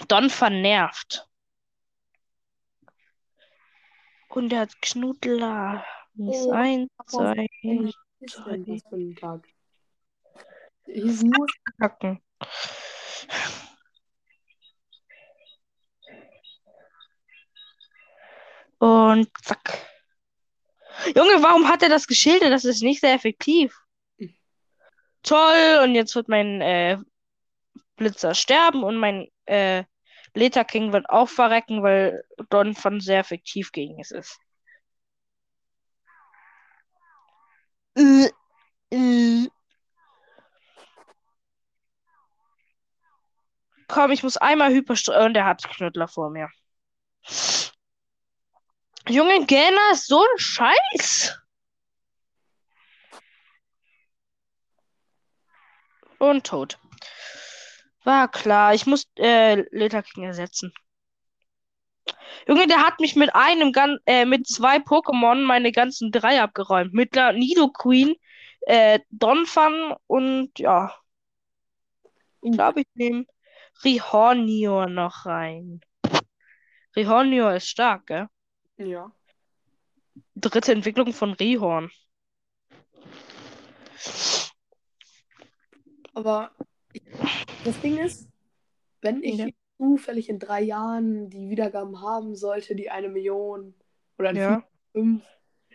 Don 0.08 0.30
vernervt. 0.30 1.26
Und 4.28 4.52
er 4.52 4.60
hat 4.60 4.80
Knuddler. 4.80 5.84
Nichts 6.14 6.44
Oh, 6.46 6.52
ein, 6.52 6.88
was 6.96 7.06
zwei, 7.12 7.46
Tag? 9.14 9.46
Hier 10.84 11.04
ist 11.04 11.22
nur 11.22 11.46
Kacken. 11.78 12.20
Und 18.80 19.28
zack. 19.42 19.86
Junge, 21.14 21.42
warum 21.42 21.68
hat 21.68 21.82
er 21.82 21.90
das 21.90 22.06
geschildert? 22.06 22.50
Das 22.50 22.64
ist 22.64 22.82
nicht 22.82 23.00
sehr 23.00 23.12
effektiv. 23.14 23.78
Toll, 25.22 25.80
und 25.84 25.94
jetzt 25.94 26.14
wird 26.14 26.28
mein 26.28 26.62
äh, 26.62 26.98
Blitzer 27.96 28.34
sterben 28.34 28.82
und 28.82 28.96
mein 28.96 29.28
äh, 29.44 29.84
Leta 30.34 30.64
King 30.64 30.94
wird 30.94 31.10
auch 31.10 31.28
verrecken, 31.28 31.82
weil 31.82 32.24
Don 32.48 32.74
von 32.74 33.00
sehr 33.00 33.18
effektiv 33.20 33.70
gegen 33.72 34.00
es 34.00 34.12
ist. 34.12 34.38
Komm, 43.88 44.10
ich 44.12 44.22
muss 44.22 44.38
einmal 44.38 44.72
Hyperstr... 44.72 45.22
Und 45.22 45.36
er 45.36 45.44
hat 45.44 45.62
Knüttler 45.68 46.08
vor 46.08 46.30
mir. 46.30 46.48
Junge, 49.08 49.46
Gena 49.46 49.92
ist 49.92 50.06
so 50.06 50.20
ein 50.20 50.38
Scheiß. 50.38 51.40
Und 56.18 56.46
tot. 56.46 56.78
War 58.04 58.28
klar, 58.30 58.74
ich 58.74 58.86
muss 58.86 59.06
äh, 59.16 59.62
Leta 59.70 60.02
King 60.02 60.24
ersetzen. 60.24 60.72
Junge, 62.46 62.66
der 62.66 62.82
hat 62.82 63.00
mich 63.00 63.16
mit 63.16 63.34
einem, 63.34 63.72
gan 63.72 63.98
äh, 64.06 64.24
mit 64.24 64.46
zwei 64.46 64.76
Pokémon 64.76 65.42
meine 65.44 65.72
ganzen 65.72 66.10
drei 66.12 66.40
abgeräumt. 66.42 66.92
Mit 66.92 67.14
der 67.14 67.32
Nidoqueen, 67.32 68.14
äh, 68.62 69.00
Donphan 69.10 69.94
und 70.06 70.58
ja. 70.58 70.94
Ich 72.42 72.52
glaube, 72.52 72.80
ich 72.80 72.86
nehme 72.94 73.26
Rihornio 73.84 74.86
noch 74.86 75.26
rein. 75.26 75.80
Rihornio 76.96 77.50
ist 77.50 77.68
stark, 77.68 78.06
gell? 78.06 78.28
Ja. 78.80 79.12
Dritte 80.34 80.72
Entwicklung 80.72 81.12
von 81.12 81.32
Rihorn. 81.34 81.90
Aber 86.14 86.50
ich- 86.92 87.02
das 87.64 87.80
Ding 87.80 87.98
ist, 87.98 88.28
wenn 89.00 89.22
ich 89.22 89.36
Ja. 89.38 89.48
zufällig 89.78 90.28
in 90.28 90.38
drei 90.38 90.62
Jahren 90.62 91.30
die 91.30 91.48
Wiedergaben 91.50 92.00
haben 92.00 92.34
sollte, 92.34 92.74
die 92.74 92.90
eine 92.90 93.08
Million 93.08 93.74
oder 94.18 94.32
die 94.32 94.38
Ja, 94.40 94.66
fünf, 94.92 95.22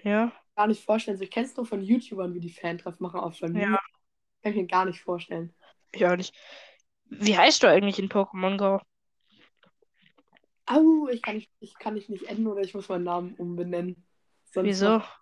ja. 0.03 0.31
gar 0.55 0.67
nicht 0.67 0.83
vorstellen. 0.83 1.17
So, 1.17 1.23
ich 1.23 1.31
kenne 1.31 1.45
es 1.45 1.55
nur 1.55 1.65
von 1.65 1.81
YouTubern, 1.81 2.33
wie 2.33 2.39
die 2.39 2.49
Fan-Treffen 2.51 3.01
machen 3.03 3.19
auf 3.19 3.37
Familie. 3.37 3.69
Ja. 3.69 3.79
Kann 4.41 4.51
ich 4.51 4.57
mir 4.57 4.67
gar 4.67 4.85
nicht 4.85 5.01
vorstellen. 5.01 5.55
Ich 5.91 6.05
auch 6.05 6.15
nicht. 6.15 6.35
Wie 7.05 7.37
heißt 7.37 7.63
du 7.63 7.67
eigentlich 7.67 7.99
in 7.99 8.09
Pokémon 8.09 8.57
Go? 8.57 8.81
Au, 10.67 11.07
ich 11.09 11.21
kann 11.21 11.35
nicht, 11.35 11.51
ich 11.59 11.75
kann 11.77 11.95
dich 11.95 12.09
nicht 12.09 12.23
enden 12.25 12.47
oder 12.47 12.61
ich 12.61 12.73
muss 12.73 12.89
meinen 12.89 13.03
Namen 13.03 13.35
umbenennen. 13.35 14.05
Sonst 14.45 14.67
Wieso? 14.67 14.97
noch- 14.97 15.19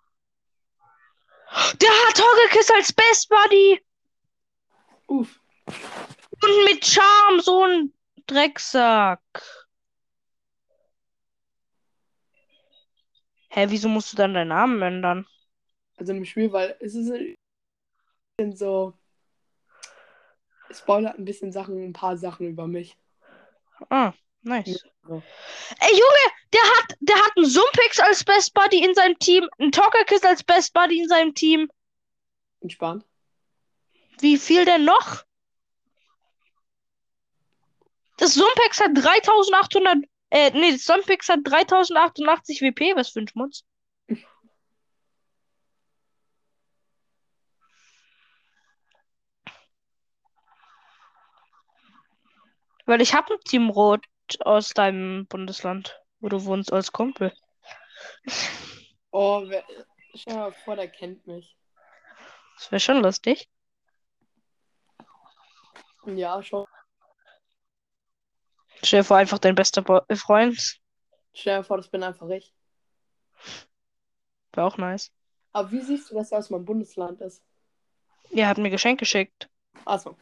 Der 1.80 1.90
hat 1.90 2.16
Togekiss 2.16 2.70
als 2.70 2.92
Best 2.92 3.28
Buddy! 3.28 3.80
Uff. 5.06 5.40
Und 5.66 6.64
mit 6.64 6.84
Charme, 6.84 7.40
so 7.40 7.62
ein 7.64 7.92
Drecksack. 8.26 9.20
Hä, 13.50 13.66
wieso 13.68 13.88
musst 13.88 14.12
du 14.12 14.16
dann 14.16 14.34
deinen 14.34 14.48
Namen 14.48 14.82
ändern? 14.82 15.26
Also 15.96 16.12
im 16.12 16.24
Spiel, 16.24 16.50
weil 16.52 16.76
es 16.80 16.94
ist 16.94 17.10
ein 17.10 17.36
bisschen 18.36 18.56
so. 18.56 18.94
es 20.68 20.78
Spoilert 20.80 21.18
ein 21.18 21.24
bisschen 21.24 21.52
Sachen, 21.52 21.84
ein 21.84 21.92
paar 21.92 22.16
Sachen 22.16 22.48
über 22.48 22.66
mich. 22.66 22.96
Ah, 23.90 24.12
nice. 24.44 24.84
Ja. 25.08 25.22
Ey, 25.80 25.90
Junge, 25.90 26.24
der 26.52 26.62
hat, 26.62 26.96
der 27.00 27.16
hat 27.16 27.32
einen 27.36 27.46
Sumpix 27.46 27.98
als 28.00 28.24
Best 28.24 28.54
Buddy 28.54 28.84
in 28.84 28.94
seinem 28.94 29.18
Team, 29.18 29.48
einen 29.58 29.72
Togekiss 29.72 30.22
als 30.22 30.42
Best 30.42 30.72
Buddy 30.72 31.00
in 31.00 31.08
seinem 31.08 31.34
Team. 31.34 31.68
Entspannt. 32.60 33.04
Wie 34.20 34.38
viel 34.38 34.64
denn 34.64 34.84
noch? 34.84 35.24
Das 38.16 38.34
Sumpex 38.34 38.80
hat 38.80 38.92
3800, 38.94 40.04
äh, 40.30 40.50
nee, 40.52 40.72
das 40.72 40.84
Sumpex 40.84 41.28
hat 41.28 41.40
3088 41.42 42.60
WP, 42.62 42.94
was 42.96 43.10
für 43.10 43.20
ein 43.20 43.28
Schmutz. 43.28 43.64
Weil 52.86 53.00
ich 53.00 53.14
hab 53.14 53.30
ein 53.30 53.40
Team 53.44 53.70
Rot 53.70 54.04
aus 54.40 54.70
deinem 54.70 55.26
Bundesland, 55.26 56.00
wo 56.20 56.28
du 56.28 56.44
wohnst, 56.44 56.72
als 56.72 56.92
Kumpel. 56.92 57.32
Oh, 59.10 59.42
wer, 59.46 59.64
stell 60.14 60.34
dir 60.34 60.40
mal 60.40 60.52
vor, 60.52 60.76
der 60.76 60.88
kennt 60.88 61.26
mich. 61.26 61.56
Das 62.56 62.70
wäre 62.70 62.80
schon 62.80 63.02
lustig. 63.02 63.48
Ja, 66.06 66.42
schon. 66.42 66.66
Stell 68.82 69.00
dir 69.00 69.04
vor, 69.04 69.16
einfach 69.16 69.38
dein 69.38 69.54
bester 69.54 69.82
Bo 69.82 70.00
Freund. 70.14 70.80
Stell 71.32 71.58
dir 71.58 71.64
vor, 71.64 71.76
das 71.76 71.88
bin 71.88 72.02
einfach 72.02 72.28
ich. 72.28 72.52
Wäre 74.52 74.66
auch 74.66 74.76
nice. 74.76 75.10
Aber 75.52 75.70
wie 75.70 75.80
siehst 75.80 76.10
du, 76.10 76.14
dass 76.14 76.32
er 76.32 76.38
aus 76.38 76.50
meinem 76.50 76.64
Bundesland 76.64 77.20
ist? 77.20 77.42
Ihr 78.30 78.48
habt 78.48 78.58
mir 78.58 78.70
Geschenk 78.70 78.98
geschickt. 78.98 79.48
Achso. 79.84 80.16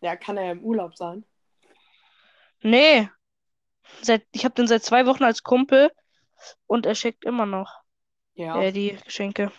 Ja, 0.00 0.16
kann 0.16 0.36
er 0.36 0.44
ja 0.44 0.52
im 0.52 0.64
Urlaub 0.64 0.96
sein. 0.96 1.24
Nee. 2.62 3.08
Seit, 4.02 4.24
ich 4.32 4.44
habe 4.44 4.54
den 4.54 4.66
seit 4.66 4.82
zwei 4.82 5.06
Wochen 5.06 5.24
als 5.24 5.42
Kumpel 5.42 5.90
und 6.66 6.86
er 6.86 6.94
schickt 6.94 7.24
immer 7.24 7.46
noch 7.46 7.82
Ja. 8.34 8.60
äh, 8.60 8.72
die 8.72 8.96
Geschenke. 9.04 9.52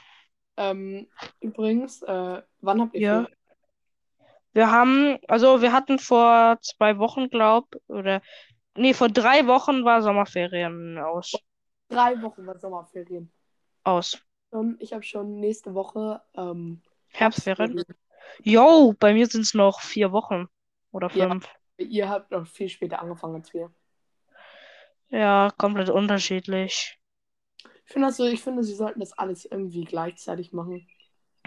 Ähm, 0.58 1.08
übrigens, 1.39 2.02
äh, 2.02 2.41
wann 2.62 2.82
habt 2.82 2.96
ihr 2.96 3.02
Ja. 3.02 3.28
Wir 4.54 4.70
haben, 4.70 5.17
also 5.30 5.62
wir 5.62 5.72
hatten 5.72 5.98
vor 5.98 6.58
zwei 6.62 6.98
Wochen, 6.98 7.30
glaub, 7.30 7.74
oder 7.88 8.22
nee, 8.76 8.94
vor 8.94 9.08
drei 9.08 9.48
Wochen 9.48 9.86
war 9.86 10.02
Sommerferien 10.02 10.98
aus. 10.98 11.34
Drei 11.88 12.22
Wochen 12.22 12.46
war 12.46 12.60
Sommerferien. 12.60 13.32
Aus. 13.84 14.22
Und 14.50 14.82
ich 14.82 14.91
habe 14.91 15.04
schon 15.04 15.39
nächste 15.39 15.74
Woche 15.74 16.22
ähm, 16.36 16.82
Herbstferien. 17.13 17.84
Yo, 18.44 18.94
bei 19.00 19.13
mir 19.13 19.28
sind 19.28 19.41
es 19.41 19.54
noch 19.54 19.80
vier 19.80 20.12
Wochen 20.12 20.48
oder 20.91 21.10
Ja. 21.13 21.30
fünf. 21.30 21.48
Ihr 21.78 22.10
habt 22.10 22.32
noch 22.32 22.46
viel 22.46 22.70
später 22.70 23.02
angefangen 23.02 23.36
als 23.36 23.54
wir. 23.54 23.72
Ja, 25.12 25.52
komplett 25.58 25.89
unterschiedlich. 25.89 26.97
Ich 27.86 27.91
finde 27.91 28.08
das 28.08 28.17
so, 28.17 28.26
ich 28.26 28.41
finde, 28.41 28.63
sie 28.63 28.76
sollten 28.76 29.02
das 29.02 29.12
alles 29.13 29.45
irgendwie 29.45 29.84
gleichzeitig 29.84 30.54
machen. 30.54 30.88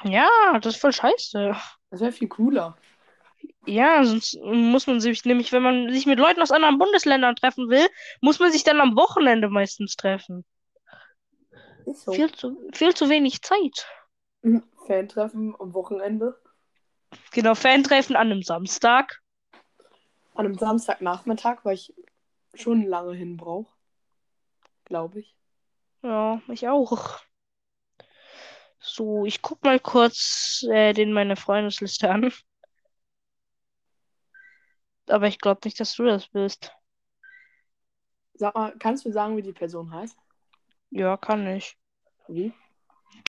Ja, 0.05 0.29
das 0.61 0.75
ist 0.75 0.81
voll 0.81 0.93
scheiße. 0.93 1.57
Das 1.91 2.01
wäre 2.01 2.13
viel 2.13 2.29
cooler. 2.29 2.77
Ja, 3.67 4.05
sonst 4.05 4.39
muss 4.43 4.87
man 4.87 5.01
sich 5.01 5.25
nämlich, 5.25 5.53
wenn 5.53 5.63
man 5.63 5.91
sich 5.91 6.05
mit 6.05 6.19
Leuten 6.19 6.43
aus 6.43 6.51
anderen 6.51 6.79
Bundesländern 6.79 7.37
treffen 7.37 7.71
will, 7.71 7.87
muss 8.21 8.39
man 8.39 8.53
sich 8.53 8.65
dann 8.65 8.81
am 8.81 8.97
Wochenende 8.97 9.49
meistens 9.49 9.97
treffen. 9.97 10.45
Ist 11.87 12.03
so. 12.03 12.13
Viel 12.13 12.31
zu, 12.33 12.59
viel 12.75 12.95
zu 12.95 13.09
wenig 13.09 13.41
Zeit. 13.41 13.87
Mhm. 14.43 14.63
Fan-Treffen 14.87 15.55
am 15.59 15.73
Wochenende. 15.73 16.39
Genau, 17.33 17.55
Fan-Treffen 17.55 18.17
an 18.17 18.31
einem 18.31 18.43
Samstag. 18.43 19.21
An 20.35 20.47
einem 20.47 20.59
Samstagnachmittag, 20.59 21.65
weil 21.65 21.75
ich 21.75 21.95
schon 22.57 22.87
lange 22.87 23.15
hin 23.15 23.37
brauche. 23.37 23.73
Glaube 24.85 25.21
ich. 25.21 25.35
Ja, 26.03 26.41
ich 26.49 26.69
auch. 26.69 27.21
So, 28.79 29.25
ich 29.25 29.41
guck 29.41 29.63
mal 29.65 29.81
kurz 29.81 30.63
äh, 30.71 30.93
den 30.93 31.13
meine 31.13 31.37
Freundesliste 31.37 32.11
an. 32.11 32.31
Aber 35.09 35.27
ich 35.27 35.39
glaube 35.39 35.61
nicht, 35.65 35.81
dass 35.81 35.95
du 35.95 36.05
das 36.05 36.29
bist. 36.29 36.73
Sag 38.35 38.55
mal, 38.55 38.75
kannst 38.79 39.05
du 39.05 39.13
sagen, 39.13 39.37
wie 39.37 39.43
die 39.43 39.53
Person 39.53 39.91
heißt? 39.93 40.17
Ja, 40.91 41.17
kann 41.17 41.47
ich. 41.47 41.77
Wie? 42.29 42.53